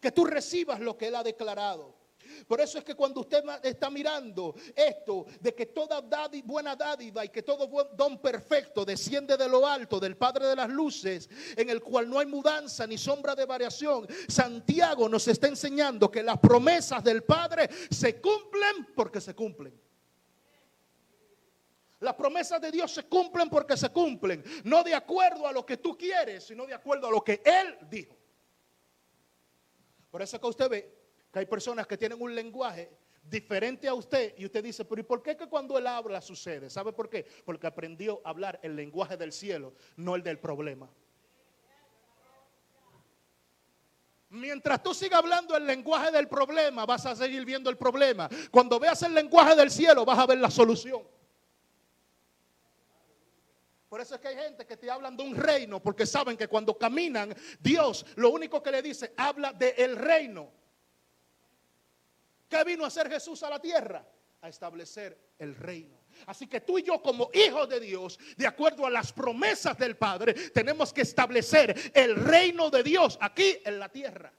[0.00, 2.01] Que tú recibas lo que Él ha declarado.
[2.46, 6.00] Por eso es que cuando usted está mirando esto, de que toda
[6.44, 10.68] buena dádiva y que todo don perfecto desciende de lo alto, del Padre de las
[10.68, 16.10] Luces, en el cual no hay mudanza ni sombra de variación, Santiago nos está enseñando
[16.10, 19.80] que las promesas del Padre se cumplen porque se cumplen.
[22.00, 25.76] Las promesas de Dios se cumplen porque se cumplen, no de acuerdo a lo que
[25.76, 28.16] tú quieres, sino de acuerdo a lo que Él dijo.
[30.10, 31.01] Por eso que usted ve
[31.32, 32.90] que hay personas que tienen un lenguaje
[33.24, 36.68] diferente a usted y usted dice, pero ¿y por qué que cuando él habla sucede?
[36.68, 37.26] ¿Sabe por qué?
[37.44, 40.90] Porque aprendió a hablar el lenguaje del cielo, no el del problema.
[44.28, 48.28] Mientras tú sigas hablando el lenguaje del problema, vas a seguir viendo el problema.
[48.50, 51.02] Cuando veas el lenguaje del cielo, vas a ver la solución.
[53.90, 56.48] Por eso es que hay gente que te hablan de un reino, porque saben que
[56.48, 60.61] cuando caminan, Dios lo único que le dice, habla del el reino.
[62.52, 64.06] ¿Qué vino a hacer Jesús a la tierra?
[64.42, 65.98] A establecer el reino.
[66.26, 69.96] Así que tú y yo como hijos de Dios, de acuerdo a las promesas del
[69.96, 74.30] Padre, tenemos que establecer el reino de Dios aquí en la tierra.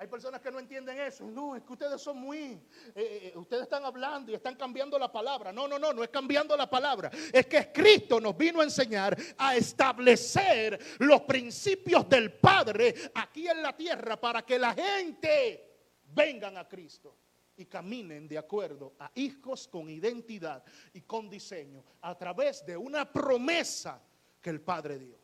[0.00, 1.26] Hay personas que no entienden eso.
[1.26, 2.62] No, es que ustedes son muy, eh,
[2.94, 5.52] eh, ustedes están hablando y están cambiando la palabra.
[5.52, 7.10] No, no, no, no es cambiando la palabra.
[7.30, 13.60] Es que Cristo nos vino a enseñar a establecer los principios del Padre aquí en
[13.60, 17.14] la tierra para que la gente vengan a Cristo
[17.58, 23.12] y caminen de acuerdo a hijos con identidad y con diseño a través de una
[23.12, 24.02] promesa
[24.40, 25.18] que el Padre dio.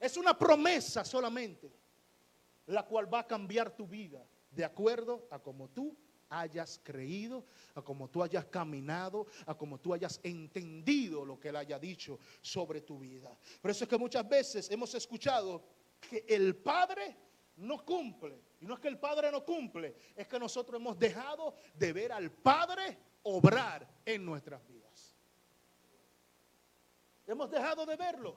[0.00, 1.77] Es una promesa solamente
[2.68, 5.96] la cual va a cambiar tu vida de acuerdo a como tú
[6.30, 11.56] hayas creído, a como tú hayas caminado, a como tú hayas entendido lo que Él
[11.56, 13.36] haya dicho sobre tu vida.
[13.60, 15.64] Por eso es que muchas veces hemos escuchado
[16.00, 17.16] que el Padre
[17.56, 18.42] no cumple.
[18.60, 22.12] Y no es que el Padre no cumple, es que nosotros hemos dejado de ver
[22.12, 25.16] al Padre obrar en nuestras vidas.
[27.26, 28.36] Hemos dejado de verlo.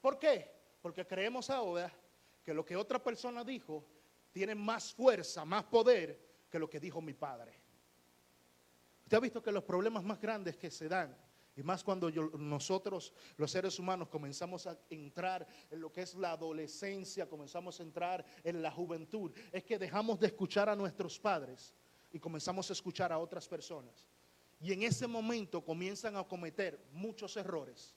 [0.00, 0.50] ¿Por qué?
[0.80, 1.92] Porque creemos ahora
[2.48, 3.84] que lo que otra persona dijo
[4.32, 7.60] tiene más fuerza, más poder que lo que dijo mi Padre.
[9.02, 11.14] Usted ha visto que los problemas más grandes que se dan
[11.54, 16.32] y más cuando nosotros, los seres humanos, comenzamos a entrar en lo que es la
[16.32, 21.74] adolescencia, comenzamos a entrar en la juventud, es que dejamos de escuchar a nuestros padres
[22.10, 24.06] y comenzamos a escuchar a otras personas.
[24.58, 27.94] Y en ese momento comienzan a cometer muchos errores.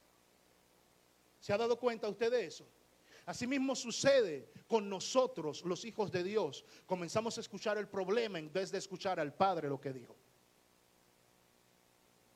[1.39, 2.67] ¿Se ha dado cuenta usted de eso?
[3.25, 6.65] Asimismo sucede con nosotros, los hijos de Dios.
[6.85, 10.15] Comenzamos a escuchar el problema en vez de escuchar al Padre lo que dijo.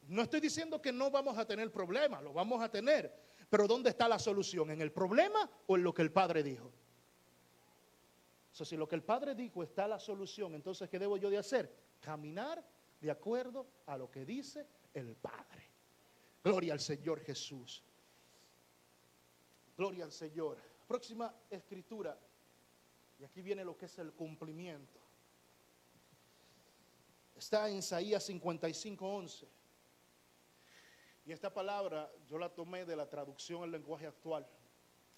[0.08, 3.12] No estoy diciendo que no vamos a tener problemas, lo vamos a tener.
[3.50, 4.70] Pero ¿dónde está la solución?
[4.72, 6.72] ¿En el problema o en lo que el Padre dijo?
[8.52, 11.76] Si lo que el Padre dijo está la solución, entonces ¿qué debo yo de hacer?
[12.00, 12.64] Caminar
[13.02, 15.70] de acuerdo a lo que dice el Padre.
[16.44, 17.84] Gloria al Señor Jesús.
[19.76, 20.75] Gloria al Señor.
[20.88, 22.18] Próxima escritura.
[23.20, 25.00] Y aquí viene lo que es el cumplimiento.
[27.36, 29.48] Está en Isaías 55, 11.
[31.26, 34.48] Y esta palabra yo la tomé de la traducción al lenguaje actual.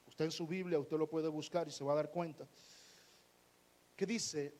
[0.08, 2.48] Usted en su Biblia, usted lo puede buscar y se va a dar cuenta.
[3.96, 4.58] Que dice,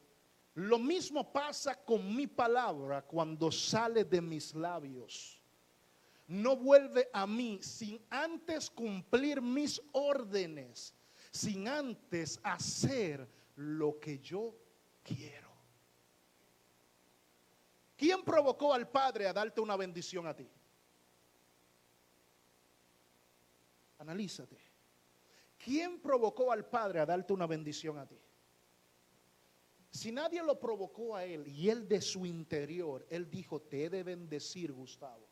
[0.56, 5.42] lo mismo pasa con mi palabra cuando sale de mis labios.
[6.28, 10.94] No vuelve a mí sin antes cumplir mis órdenes,
[11.38, 14.56] sin antes hacer lo que yo
[15.04, 15.48] quiero.
[17.96, 20.48] ¿Quién provocó al Padre a darte una bendición a ti?
[24.00, 24.58] Analízate.
[25.58, 28.20] ¿Quién provocó al Padre a darte una bendición a ti?
[29.90, 33.90] Si nadie lo provocó a él y él de su interior, él dijo, te he
[33.90, 35.28] de bendecir, Gustavo.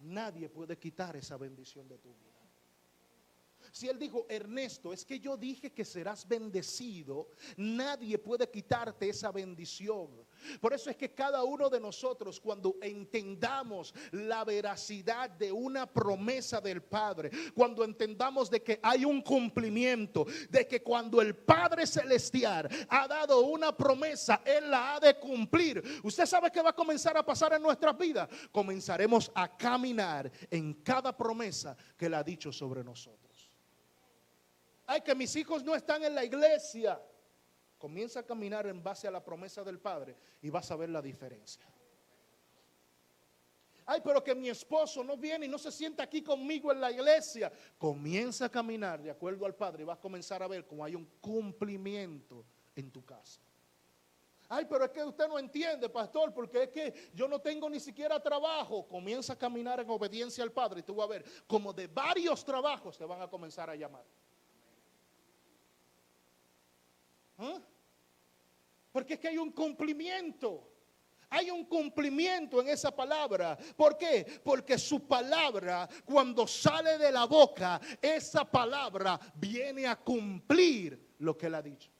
[0.00, 2.31] Nadie puede quitar esa bendición de tu vida.
[3.72, 9.32] Si él dijo, Ernesto, es que yo dije que serás bendecido, nadie puede quitarte esa
[9.32, 10.10] bendición.
[10.60, 16.60] Por eso es que cada uno de nosotros, cuando entendamos la veracidad de una promesa
[16.60, 22.68] del Padre, cuando entendamos de que hay un cumplimiento, de que cuando el Padre Celestial
[22.90, 25.82] ha dado una promesa, Él la ha de cumplir.
[26.02, 28.28] Usted sabe que va a comenzar a pasar en nuestras vidas.
[28.50, 33.31] Comenzaremos a caminar en cada promesa que Él ha dicho sobre nosotros.
[34.92, 37.00] Ay, que mis hijos no están en la iglesia.
[37.78, 41.00] Comienza a caminar en base a la promesa del Padre y vas a ver la
[41.00, 41.66] diferencia.
[43.86, 46.92] Ay, pero que mi esposo no viene y no se sienta aquí conmigo en la
[46.92, 47.50] iglesia.
[47.78, 50.94] Comienza a caminar de acuerdo al Padre y vas a comenzar a ver cómo hay
[50.94, 52.44] un cumplimiento
[52.76, 53.40] en tu casa.
[54.50, 57.80] Ay, pero es que usted no entiende, pastor, porque es que yo no tengo ni
[57.80, 58.86] siquiera trabajo.
[58.86, 62.44] Comienza a caminar en obediencia al Padre y tú vas a ver como de varios
[62.44, 64.04] trabajos te van a comenzar a llamar.
[67.38, 67.60] ¿Ah?
[68.92, 70.68] Porque es que hay un cumplimiento.
[71.30, 73.56] Hay un cumplimiento en esa palabra.
[73.74, 74.40] ¿Por qué?
[74.44, 81.46] Porque su palabra, cuando sale de la boca, esa palabra viene a cumplir lo que
[81.46, 81.90] él ha dicho.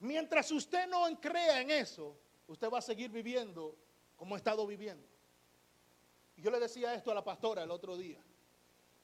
[0.00, 3.76] Mientras usted no crea en eso, usted va a seguir viviendo
[4.16, 5.06] como ha estado viviendo.
[6.36, 8.20] Yo le decía esto a la pastora el otro día.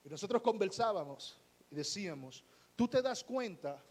[0.04, 1.38] Y nosotros conversábamos
[1.70, 2.44] y decíamos,
[2.76, 3.82] tú te das cuenta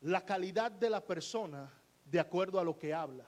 [0.00, 1.72] la calidad de la persona
[2.04, 3.26] de acuerdo a lo que habla.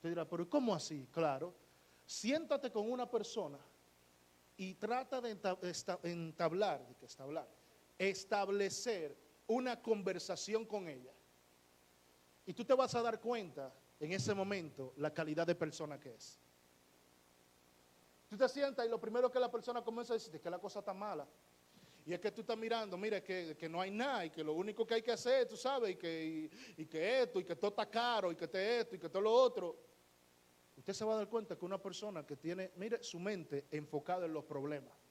[0.00, 1.08] Te dirá, pero ¿cómo así?
[1.12, 1.54] Claro,
[2.06, 3.58] siéntate con una persona
[4.56, 5.36] y trata de
[6.02, 6.86] entablar,
[7.98, 11.12] establecer una conversación con ella.
[12.46, 16.14] Y tú te vas a dar cuenta en ese momento la calidad de persona que
[16.14, 16.38] es.
[18.28, 20.58] Tú te sientas y lo primero que la persona comienza a decir es que la
[20.58, 21.26] cosa está mala.
[22.06, 24.52] Y es que tú estás mirando, mira, que, que, no hay nada y que lo
[24.52, 27.70] único que hay que hacer, tú sabes, y que, y, que esto, y que todo
[27.70, 29.78] está caro, y que te esto, y que todo lo otro.
[30.76, 34.26] Usted se va a dar cuenta que una persona que tiene, mire, su mente enfocada
[34.26, 35.03] en los problemas.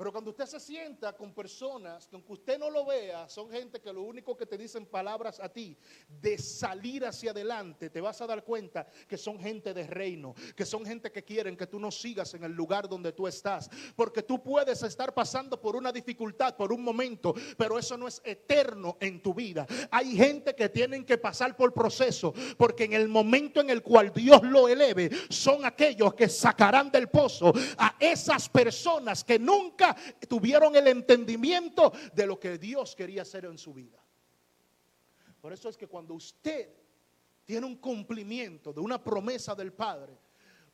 [0.00, 3.82] Pero cuando usted se sienta con personas que aunque usted no lo vea, son gente
[3.82, 5.76] que lo único que te dicen palabras a ti
[6.08, 10.64] de salir hacia adelante, te vas a dar cuenta que son gente de reino, que
[10.64, 13.68] son gente que quieren que tú no sigas en el lugar donde tú estás.
[13.94, 18.22] Porque tú puedes estar pasando por una dificultad por un momento, pero eso no es
[18.24, 19.66] eterno en tu vida.
[19.90, 24.14] Hay gente que tienen que pasar por proceso, porque en el momento en el cual
[24.14, 29.89] Dios lo eleve, son aquellos que sacarán del pozo a esas personas que nunca
[30.28, 33.98] tuvieron el entendimiento de lo que Dios quería hacer en su vida.
[35.40, 36.68] Por eso es que cuando usted
[37.44, 40.16] tiene un cumplimiento de una promesa del Padre,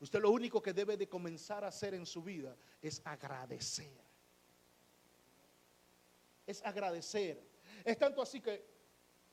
[0.00, 4.00] usted lo único que debe de comenzar a hacer en su vida es agradecer.
[6.46, 7.42] Es agradecer.
[7.84, 8.64] Es tanto así que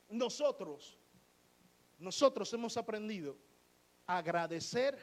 [0.10, 0.98] nosotros,
[2.00, 3.38] nosotros hemos aprendido
[4.06, 4.98] a agradecer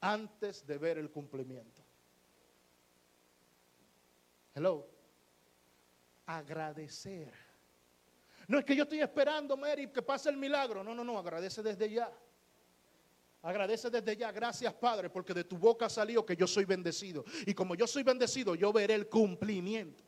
[0.00, 1.85] antes de ver el cumplimiento.
[4.56, 4.88] Hello.
[6.24, 7.30] Agradecer.
[8.48, 10.82] No es que yo estoy esperando, Mary, que pase el milagro.
[10.82, 12.10] No, no, no, agradece desde ya.
[13.42, 17.22] Agradece desde ya, gracias Padre, porque de tu boca salió que yo soy bendecido.
[17.44, 20.02] Y como yo soy bendecido, yo veré el cumplimiento.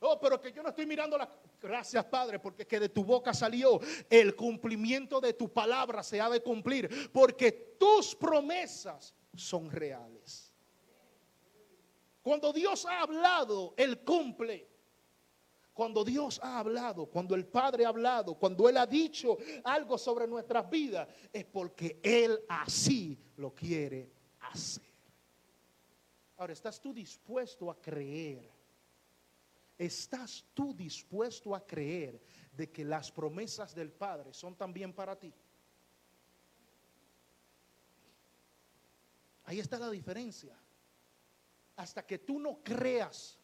[0.00, 1.30] Oh, pero que yo no estoy mirando la...
[1.60, 6.30] Gracias Padre, porque que de tu boca salió el cumplimiento de tu palabra se ha
[6.30, 10.45] de cumplir, porque tus promesas son reales.
[12.26, 14.68] Cuando Dios ha hablado, Él cumple.
[15.72, 20.26] Cuando Dios ha hablado, cuando el Padre ha hablado, cuando Él ha dicho algo sobre
[20.26, 24.10] nuestras vidas, es porque Él así lo quiere
[24.40, 24.82] hacer.
[26.36, 28.50] Ahora, ¿estás tú dispuesto a creer?
[29.78, 32.20] ¿Estás tú dispuesto a creer
[32.50, 35.32] de que las promesas del Padre son también para ti?
[39.44, 40.58] Ahí está la diferencia.
[41.76, 43.38] Hasta que tú no creas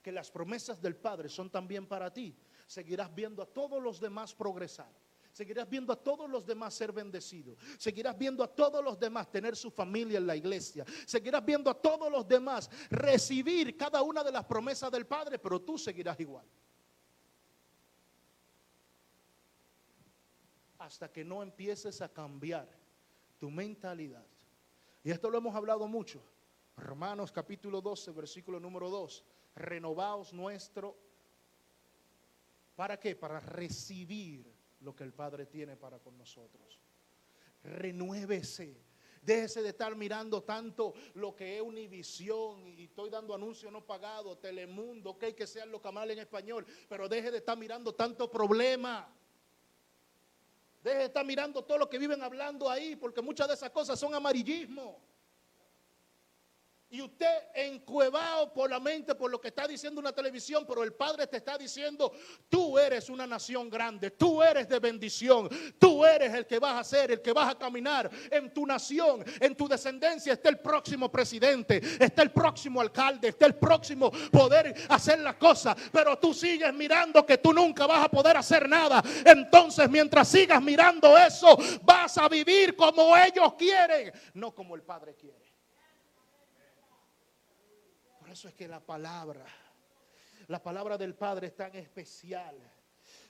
[0.00, 4.34] que las promesas del Padre son también para ti, seguirás viendo a todos los demás
[4.34, 4.90] progresar.
[5.32, 7.56] Seguirás viendo a todos los demás ser bendecidos.
[7.78, 10.84] Seguirás viendo a todos los demás tener su familia en la iglesia.
[11.06, 15.60] Seguirás viendo a todos los demás recibir cada una de las promesas del Padre, pero
[15.60, 16.46] tú seguirás igual.
[20.78, 22.68] Hasta que no empieces a cambiar
[23.38, 24.26] tu mentalidad.
[25.02, 26.22] Y esto lo hemos hablado mucho.
[26.76, 29.24] Romanos capítulo 12, versículo número 2.
[29.56, 30.96] Renovaos nuestro.
[32.76, 33.14] ¿Para qué?
[33.14, 34.50] Para recibir
[34.80, 36.80] lo que el Padre tiene para con nosotros.
[37.62, 38.76] Renuévese.
[39.20, 44.36] Déjese de estar mirando tanto lo que es Univisión y estoy dando anuncio no pagado,
[44.36, 49.08] Telemundo, ok, que sean lo mal en español, pero deje de estar mirando tanto problema.
[50.82, 53.96] Deje de estar mirando todo lo que viven hablando ahí, porque muchas de esas cosas
[53.96, 55.11] son amarillismo
[56.92, 60.92] y usted encuevado por la mente por lo que está diciendo una televisión, pero el
[60.92, 62.12] Padre te está diciendo,
[62.50, 66.84] tú eres una nación grande, tú eres de bendición, tú eres el que vas a
[66.84, 71.10] ser, el que vas a caminar en tu nación, en tu descendencia está el próximo
[71.10, 76.74] presidente, está el próximo alcalde, está el próximo poder hacer las cosas, pero tú sigues
[76.74, 79.02] mirando que tú nunca vas a poder hacer nada.
[79.24, 85.14] Entonces, mientras sigas mirando eso, vas a vivir como ellos quieren, no como el Padre
[85.14, 85.41] quiere
[88.32, 89.44] eso es que la palabra,
[90.48, 92.56] la palabra del Padre es tan especial.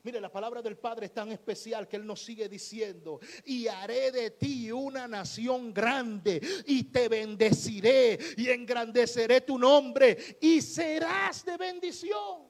[0.05, 4.13] Mire, la palabra del Padre es tan especial que Él nos sigue diciendo, y haré
[4.13, 11.57] de ti una nación grande, y te bendeciré, y engrandeceré tu nombre, y serás de
[11.57, 12.49] bendición.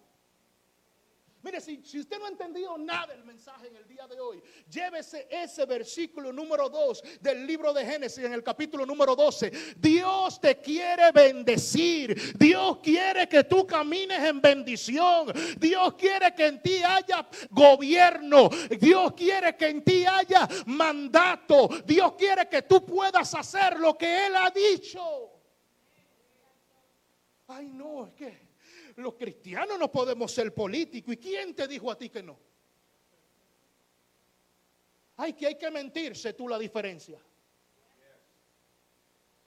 [1.43, 4.41] Mire, si, usted no ha entendido nada del mensaje en el día de hoy,
[4.71, 9.51] llévese ese versículo número 2 del libro de Génesis en el capítulo número 12.
[9.77, 12.39] Dios te quiere bendecir.
[12.39, 15.33] Dios quiere que tú camines en bendición.
[15.59, 18.49] Dios quiere que en ti haya gobierno.
[18.79, 21.69] Dios quiere que en ti haya mandato.
[21.85, 25.03] Dios quiere que tú puedas hacer lo que Él ha dicho.
[27.49, 28.42] Ay, no, es que
[28.97, 31.15] los cristianos no podemos ser políticos.
[31.15, 32.39] ¿Y quién te dijo a ti que no?
[35.17, 37.21] Ay, que hay que mentir, sé tú la diferencia.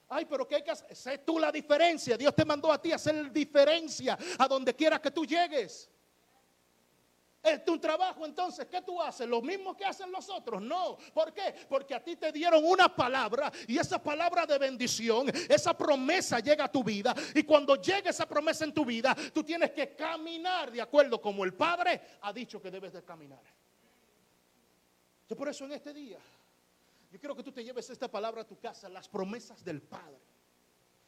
[0.07, 2.15] Ay, pero que hay que hacer, sé tú la diferencia.
[2.17, 5.89] Dios te mandó a ti a hacer diferencia a donde quiera que tú llegues.
[7.45, 9.27] Es tu trabajo entonces, ¿qué tú haces?
[9.27, 10.61] ¿Lo mismo que hacen los otros?
[10.61, 10.97] No.
[11.13, 11.53] ¿Por qué?
[11.69, 16.65] Porque a ti te dieron una palabra y esa palabra de bendición, esa promesa llega
[16.65, 20.71] a tu vida y cuando llega esa promesa en tu vida, tú tienes que caminar
[20.71, 23.43] de acuerdo como el Padre ha dicho que debes de caminar.
[25.27, 26.19] Yo por eso en este día,
[27.11, 30.34] yo quiero que tú te lleves esta palabra a tu casa, las promesas del Padre.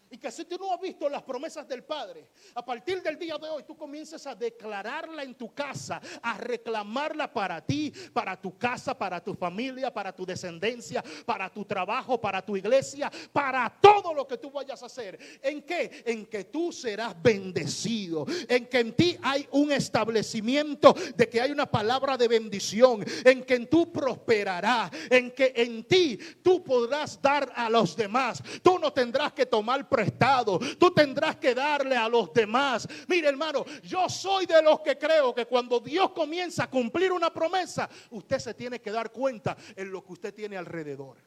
[0.09, 3.37] Y que si tú no has visto las promesas del Padre, a partir del día
[3.37, 8.57] de hoy tú comiences a declararla en tu casa, a reclamarla para ti, para tu
[8.57, 14.13] casa, para tu familia, para tu descendencia, para tu trabajo, para tu iglesia, para todo
[14.13, 15.19] lo que tú vayas a hacer.
[15.41, 16.03] ¿En qué?
[16.05, 21.51] En que tú serás bendecido, en que en ti hay un establecimiento de que hay
[21.51, 27.51] una palabra de bendición, en que tú prosperarás, en que en ti tú podrás dar
[27.55, 28.41] a los demás.
[28.61, 32.87] Tú no tendrás que tomar prestado, tú tendrás que darle a los demás.
[33.07, 37.33] Mire hermano, yo soy de los que creo que cuando Dios comienza a cumplir una
[37.33, 41.17] promesa, usted se tiene que dar cuenta en lo que usted tiene alrededor.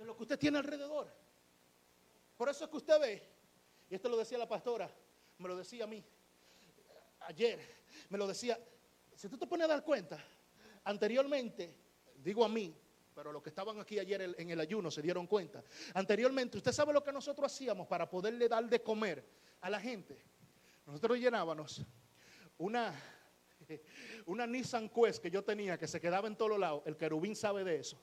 [0.00, 1.06] En lo que usted tiene alrededor.
[2.36, 3.22] Por eso es que usted ve,
[3.88, 4.90] y esto lo decía la pastora,
[5.38, 6.04] me lo decía a mí,
[7.20, 7.60] ayer,
[8.08, 8.58] me lo decía,
[9.14, 10.18] si tú te pones a dar cuenta,
[10.82, 11.72] anteriormente,
[12.16, 12.74] digo a mí,
[13.14, 15.62] pero los que estaban aquí ayer en el ayuno se dieron cuenta.
[15.94, 19.24] Anteriormente, usted sabe lo que nosotros hacíamos para poderle dar de comer
[19.60, 20.20] a la gente.
[20.86, 21.82] Nosotros llenábamos
[22.58, 22.94] una,
[24.26, 26.82] una Nissan Quest que yo tenía que se quedaba en todos lados.
[26.86, 27.98] El querubín sabe de eso.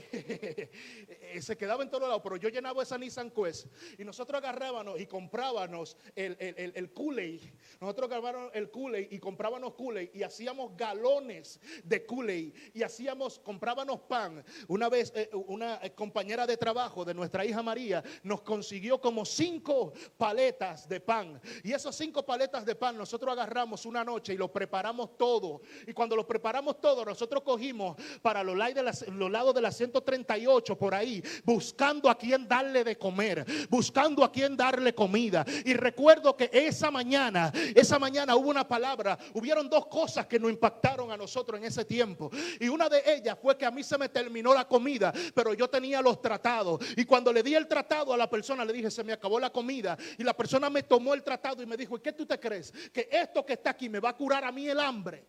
[1.40, 3.66] se quedaba en todos lados, pero yo llenaba esa Nissan Quest
[3.98, 7.42] y nosotros agarrábamos y comprábamos el, el, el, Kool-Aid.
[7.80, 14.00] Nosotros agarrábamos el Kool-Aid y comprábamos Kool-Aid y hacíamos galones de Kool-Aid y hacíamos, comprábamos
[14.00, 14.44] pan.
[14.68, 19.92] Una vez eh, una compañera de trabajo de nuestra hija María nos consiguió como cinco
[20.16, 24.52] paletas de pan y esas cinco paletas de pan nosotros agarramos una noche y lo
[24.52, 25.62] preparamos todo.
[25.86, 29.70] Y cuando lo preparamos todo, nosotros cogimos para los de las, los lados de la
[29.90, 35.44] 138 por ahí, buscando a quien darle de comer, buscando a quien darle comida.
[35.64, 40.50] Y recuerdo que esa mañana, esa mañana hubo una palabra, hubieron dos cosas que nos
[40.50, 42.30] impactaron a nosotros en ese tiempo.
[42.60, 45.68] Y una de ellas fue que a mí se me terminó la comida, pero yo
[45.68, 46.80] tenía los tratados.
[46.96, 49.50] Y cuando le di el tratado a la persona, le dije, se me acabó la
[49.50, 49.96] comida.
[50.18, 52.72] Y la persona me tomó el tratado y me dijo, ¿y qué tú te crees?
[52.92, 55.24] Que esto que está aquí me va a curar a mí el hambre.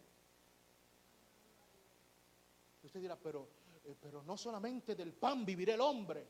[2.83, 3.47] Usted dirá, pero
[3.95, 6.27] pero no solamente del pan vivirá el hombre.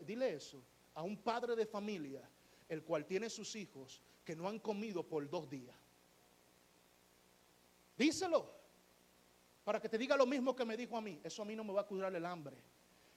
[0.00, 0.62] dile eso
[0.94, 2.28] a un padre de familia,
[2.68, 5.76] el cual tiene sus hijos que no han comido por dos días.
[7.96, 8.50] Díselo,
[9.64, 11.20] para que te diga lo mismo que me dijo a mí.
[11.22, 12.56] Eso a mí no me va a curar el hambre.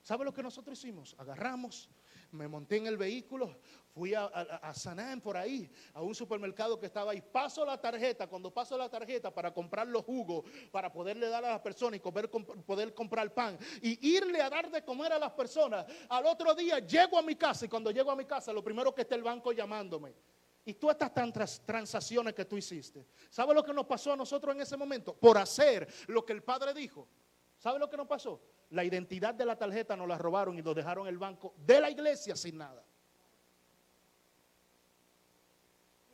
[0.07, 1.13] ¿Sabe lo que nosotros hicimos?
[1.17, 1.89] Agarramos,
[2.31, 3.57] me monté en el vehículo,
[3.93, 7.21] fui a, a, Sanán por ahí, a un supermercado que estaba ahí.
[7.21, 11.49] Paso la tarjeta, cuando paso la tarjeta para comprar los jugos, para poderle dar a
[11.49, 15.85] las personas y poder comprar pan y irle a dar de comer a las personas.
[16.07, 18.95] Al otro día llego a mi casa y cuando llego a mi casa, lo primero
[18.95, 20.15] que está el banco llamándome.
[20.63, 23.05] Y tú estas tantas transacciones que tú hiciste.
[23.29, 25.13] ¿Sabe lo que nos pasó a nosotros en ese momento?
[25.13, 27.09] Por hacer lo que el Padre dijo.
[27.57, 28.41] ¿Sabe lo que nos pasó?
[28.69, 31.89] La identidad de la tarjeta nos la robaron y lo dejaron el banco de la
[31.89, 32.83] iglesia sin nada.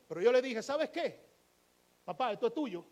[0.08, 1.34] Pero yo le dije, ¿sabes qué?
[2.06, 2.86] Papá, esto es tuyo.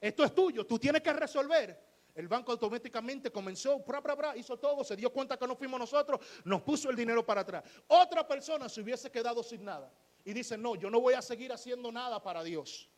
[0.00, 1.88] Esto es tuyo, tú tienes que resolver.
[2.14, 3.84] El banco automáticamente comenzó,
[4.34, 7.64] hizo todo, se dio cuenta que no fuimos nosotros, nos puso el dinero para atrás.
[7.86, 9.92] Otra persona se hubiese quedado sin nada
[10.24, 12.88] y dice, no, yo no voy a seguir haciendo nada para Dios.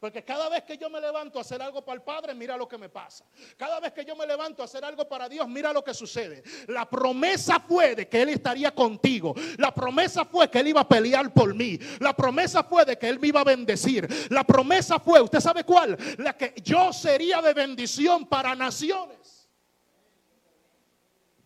[0.00, 2.68] Porque cada vez que yo me levanto a hacer algo para el Padre, mira lo
[2.68, 3.24] que me pasa.
[3.56, 6.44] Cada vez que yo me levanto a hacer algo para Dios, mira lo que sucede.
[6.68, 9.34] La promesa fue de que Él estaría contigo.
[9.56, 11.78] La promesa fue que Él iba a pelear por mí.
[11.98, 14.08] La promesa fue de que Él me iba a bendecir.
[14.30, 15.98] La promesa fue, ¿usted sabe cuál?
[16.18, 19.48] La que yo sería de bendición para naciones.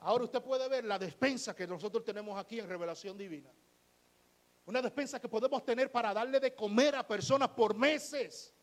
[0.01, 3.49] Ahora usted puede ver la despensa que nosotros tenemos aquí en Revelación Divina.
[4.65, 8.55] Una despensa que podemos tener para darle de comer a personas por meses.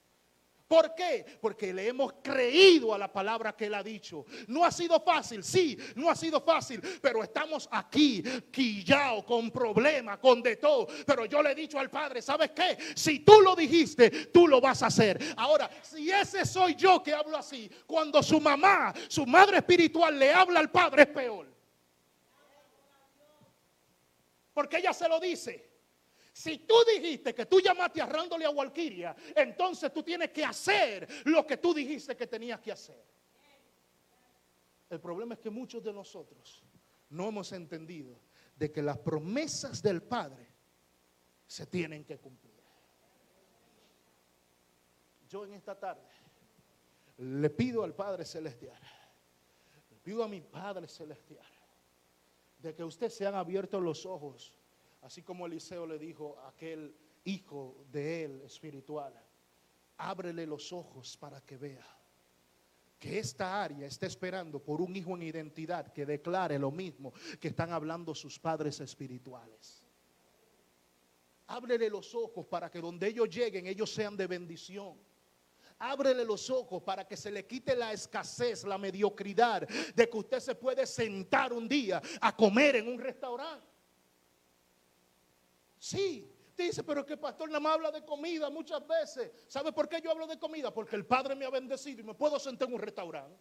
[0.69, 1.25] ¿Por qué?
[1.41, 4.25] Porque le hemos creído a la palabra que él ha dicho.
[4.47, 8.21] No ha sido fácil, sí, no ha sido fácil, pero estamos aquí,
[8.51, 10.87] quillao, con problemas, con de todo.
[11.07, 12.77] Pero yo le he dicho al Padre, ¿sabes qué?
[12.95, 15.19] Si tú lo dijiste, tú lo vas a hacer.
[15.37, 20.31] Ahora, si ese soy yo que hablo así, cuando su mamá, su madre espiritual le
[20.31, 21.47] habla al Padre, es peor.
[24.53, 25.68] Porque ella se lo dice.
[26.39, 31.05] Si tú dijiste que tú llamaste a Rándole a Walquiria, entonces tú tienes que hacer
[31.25, 33.03] lo que tú dijiste que tenías que hacer.
[34.89, 36.63] El problema es que muchos de nosotros
[37.09, 38.21] no hemos entendido
[38.55, 40.47] de que las promesas del Padre
[41.45, 42.63] se tienen que cumplir.
[45.27, 46.07] Yo en esta tarde
[47.17, 48.79] le pido al Padre Celestial,
[49.89, 51.45] le pido a mi Padre Celestial,
[52.59, 54.53] de que usted se han abierto los ojos
[55.01, 59.13] Así como Eliseo le dijo a aquel hijo de él espiritual,
[59.97, 61.85] ábrele los ojos para que vea
[62.99, 67.47] que esta área está esperando por un hijo en identidad que declare lo mismo que
[67.47, 69.83] están hablando sus padres espirituales.
[71.47, 74.97] Ábrele los ojos para que donde ellos lleguen ellos sean de bendición.
[75.79, 80.41] Ábrele los ojos para que se le quite la escasez, la mediocridad de que usted
[80.41, 83.78] se puede sentar un día a comer en un restaurante.
[85.79, 89.31] Sí, dice, pero que pastor nada más habla de comida muchas veces.
[89.47, 90.73] ¿Sabe por qué yo hablo de comida?
[90.73, 93.39] Porque el Padre me ha bendecido y me puedo sentar en un restaurante.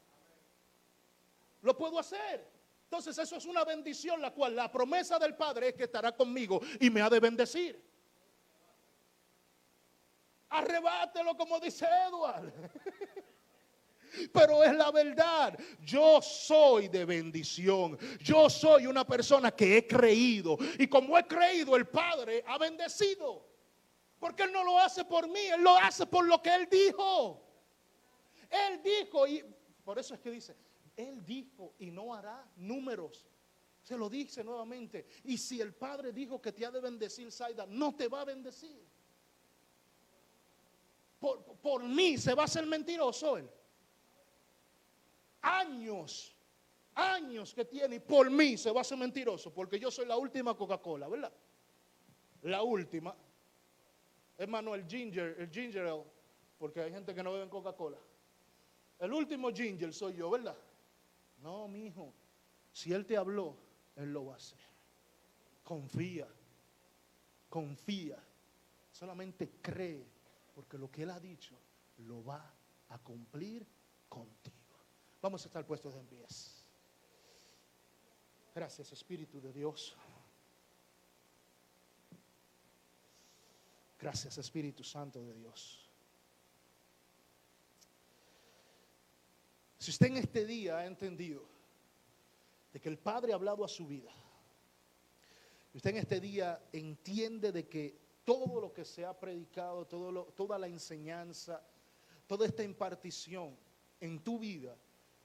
[1.62, 2.48] Lo puedo hacer.
[2.84, 6.60] Entonces eso es una bendición, la cual la promesa del Padre es que estará conmigo
[6.80, 7.84] y me ha de bendecir.
[10.48, 12.52] Arrebátelo como dice Edward.
[14.32, 15.58] Pero es la verdad.
[15.84, 17.98] Yo soy de bendición.
[18.20, 20.56] Yo soy una persona que he creído.
[20.78, 23.46] Y como he creído, el Padre ha bendecido.
[24.18, 27.44] Porque Él no lo hace por mí, Él lo hace por lo que Él dijo.
[28.50, 29.44] Él dijo, y
[29.84, 30.56] por eso es que dice,
[30.96, 33.26] Él dijo y no hará números.
[33.82, 35.06] Se lo dice nuevamente.
[35.24, 38.24] Y si el Padre dijo que te ha de bendecir, Saida, no te va a
[38.24, 38.84] bendecir.
[41.18, 43.48] Por, por mí se va a hacer mentiroso Él.
[45.42, 46.36] Años,
[46.94, 49.52] años que tiene y por mí se va a hacer mentiroso.
[49.52, 51.32] Porque yo soy la última Coca-Cola, ¿verdad?
[52.42, 53.14] La última.
[54.36, 55.88] Hermano, el ginger, el ginger
[56.58, 57.98] porque hay gente que no bebe Coca-Cola.
[58.98, 60.56] El último ginger soy yo, ¿verdad?
[61.40, 62.12] No, mi hijo.
[62.72, 63.56] Si él te habló,
[63.96, 64.58] él lo va a hacer.
[65.62, 66.26] Confía.
[67.48, 68.18] Confía.
[68.90, 70.04] Solamente cree,
[70.54, 71.56] porque lo que él ha dicho
[71.98, 72.52] lo va
[72.88, 73.66] a cumplir
[74.08, 74.67] contigo.
[75.20, 76.64] Vamos a estar puestos en pies.
[78.54, 79.96] Gracias, Espíritu de Dios.
[83.98, 85.84] Gracias Espíritu Santo de Dios.
[89.78, 91.44] Si usted en este día ha entendido
[92.72, 94.12] de que el Padre ha hablado a su vida,
[95.74, 100.58] usted en este día entiende de que todo lo que se ha predicado, todo toda
[100.58, 101.60] la enseñanza,
[102.28, 103.58] toda esta impartición
[104.00, 104.76] en tu vida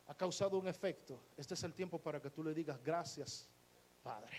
[0.07, 3.49] ha causado un efecto, este es el tiempo para que tú le digas gracias,
[4.03, 4.37] Padre.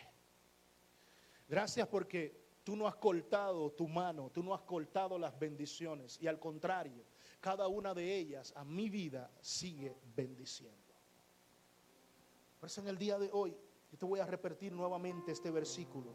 [1.49, 6.19] Gracias porque Tú no has cortado tu mano, tú no has cortado las bendiciones.
[6.21, 7.05] Y al contrario,
[7.39, 10.95] cada una de ellas a mi vida sigue bendiciendo.
[12.59, 13.55] Por eso en el día de hoy,
[13.93, 16.15] yo te voy a repetir nuevamente este versículo.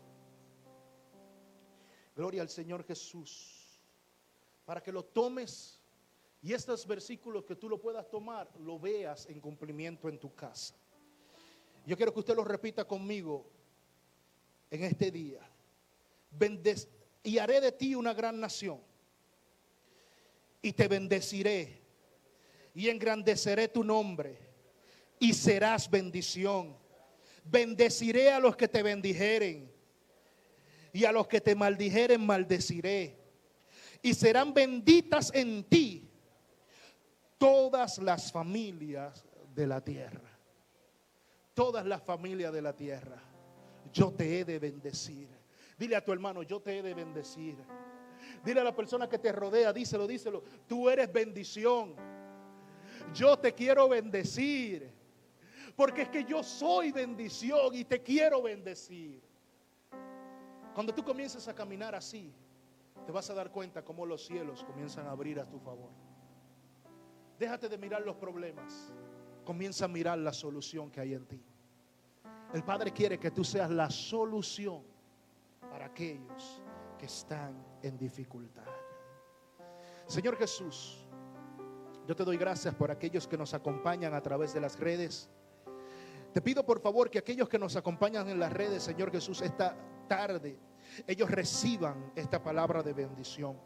[2.15, 3.79] Gloria al Señor Jesús.
[4.65, 5.78] Para que lo tomes
[6.41, 10.75] y estos versículos que tú lo puedas tomar, lo veas en cumplimiento en tu casa.
[11.85, 13.49] Yo quiero que usted lo repita conmigo
[14.71, 15.39] en este día
[17.23, 18.79] y haré de ti una gran nación.
[20.61, 21.81] Y te bendeciré
[22.73, 24.37] y engrandeceré tu nombre
[25.19, 26.77] y serás bendición.
[27.43, 29.71] Bendeciré a los que te bendijeren
[30.93, 33.17] y a los que te maldijeren maldeciré.
[34.01, 36.08] Y serán benditas en ti
[37.39, 39.25] todas las familias
[39.55, 40.29] de la tierra.
[41.55, 43.19] Todas las familias de la tierra.
[43.91, 45.27] Yo te he de bendecir.
[45.77, 47.55] Dile a tu hermano, yo te he de bendecir.
[48.43, 50.43] Dile a la persona que te rodea, díselo, díselo.
[50.67, 51.95] Tú eres bendición.
[53.13, 54.91] Yo te quiero bendecir.
[55.75, 59.21] Porque es que yo soy bendición y te quiero bendecir.
[60.73, 62.33] Cuando tú comiences a caminar así,
[63.05, 66.08] te vas a dar cuenta cómo los cielos comienzan a abrir a tu favor.
[67.39, 68.91] Déjate de mirar los problemas.
[69.45, 71.41] Comienza a mirar la solución que hay en ti.
[72.53, 74.83] El Padre quiere que tú seas la solución
[75.61, 76.61] para aquellos
[76.97, 78.67] que están en dificultad.
[80.05, 81.07] Señor Jesús,
[82.05, 85.29] yo te doy gracias por aquellos que nos acompañan a través de las redes.
[86.33, 89.77] Te pido por favor que aquellos que nos acompañan en las redes, Señor Jesús, esta
[90.07, 90.59] tarde,
[91.07, 93.57] ellos reciban esta palabra de bendición.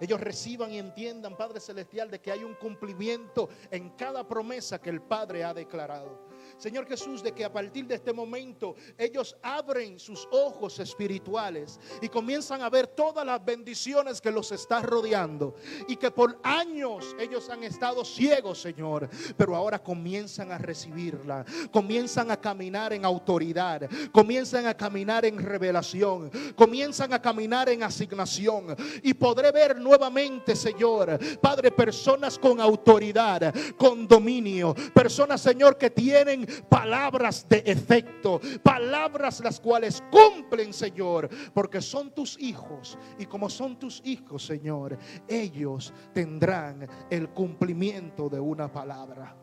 [0.00, 4.90] Ellos reciban y entiendan, Padre Celestial, de que hay un cumplimiento en cada promesa que
[4.90, 6.32] el Padre ha declarado.
[6.56, 12.08] Señor Jesús, de que a partir de este momento ellos abren sus ojos espirituales y
[12.08, 15.54] comienzan a ver todas las bendiciones que los está rodeando
[15.88, 22.30] y que por años ellos han estado ciegos, Señor, pero ahora comienzan a recibirla, comienzan
[22.30, 29.14] a caminar en autoridad, comienzan a caminar en revelación, comienzan a caminar en asignación y
[29.14, 37.46] podré ver nuevamente, Señor, Padre, personas con autoridad, con dominio, personas, Señor, que tienen palabras
[37.48, 44.00] de efecto, palabras las cuales cumplen, Señor, porque son tus hijos y como son tus
[44.04, 44.98] hijos, Señor,
[45.28, 49.36] ellos tendrán el cumplimiento de una palabra.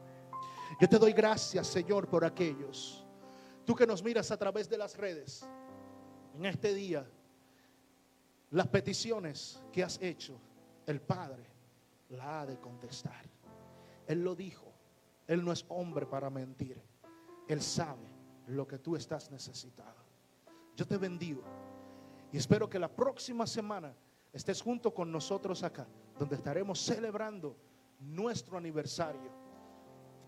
[0.80, 3.06] Yo te doy gracias, Señor, por aquellos.
[3.66, 5.46] Tú que nos miras a través de las redes,
[6.36, 7.06] en este día,
[8.52, 10.40] las peticiones que has hecho,
[10.86, 11.46] el Padre
[12.10, 13.26] la ha de contestar.
[14.08, 14.66] Él lo dijo.
[15.28, 16.82] Él no es hombre para mentir.
[17.48, 18.08] Él sabe
[18.48, 20.04] lo que tú estás necesitado.
[20.76, 21.44] Yo te bendigo
[22.32, 23.96] y espero que la próxima semana
[24.34, 25.88] estés junto con nosotros acá,
[26.18, 27.56] donde estaremos celebrando
[28.00, 29.32] nuestro aniversario.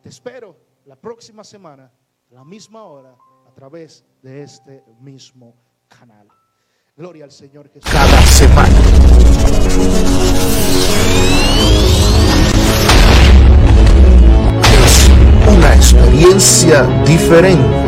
[0.01, 1.91] Te espero la próxima semana
[2.29, 3.17] la misma hora
[3.47, 5.55] a través de este mismo
[5.87, 6.27] canal.
[7.01, 8.69] Gloria al Señor cada semana.
[14.83, 15.09] Es
[15.51, 17.87] una experiencia diferente.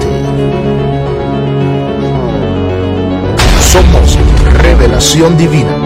[3.61, 4.17] Somos
[4.63, 5.77] revelación divina.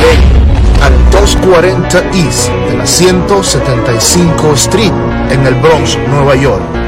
[0.00, 4.92] Ven al 240 East de la 175 Street
[5.30, 6.81] en el Bronx, Nueva York.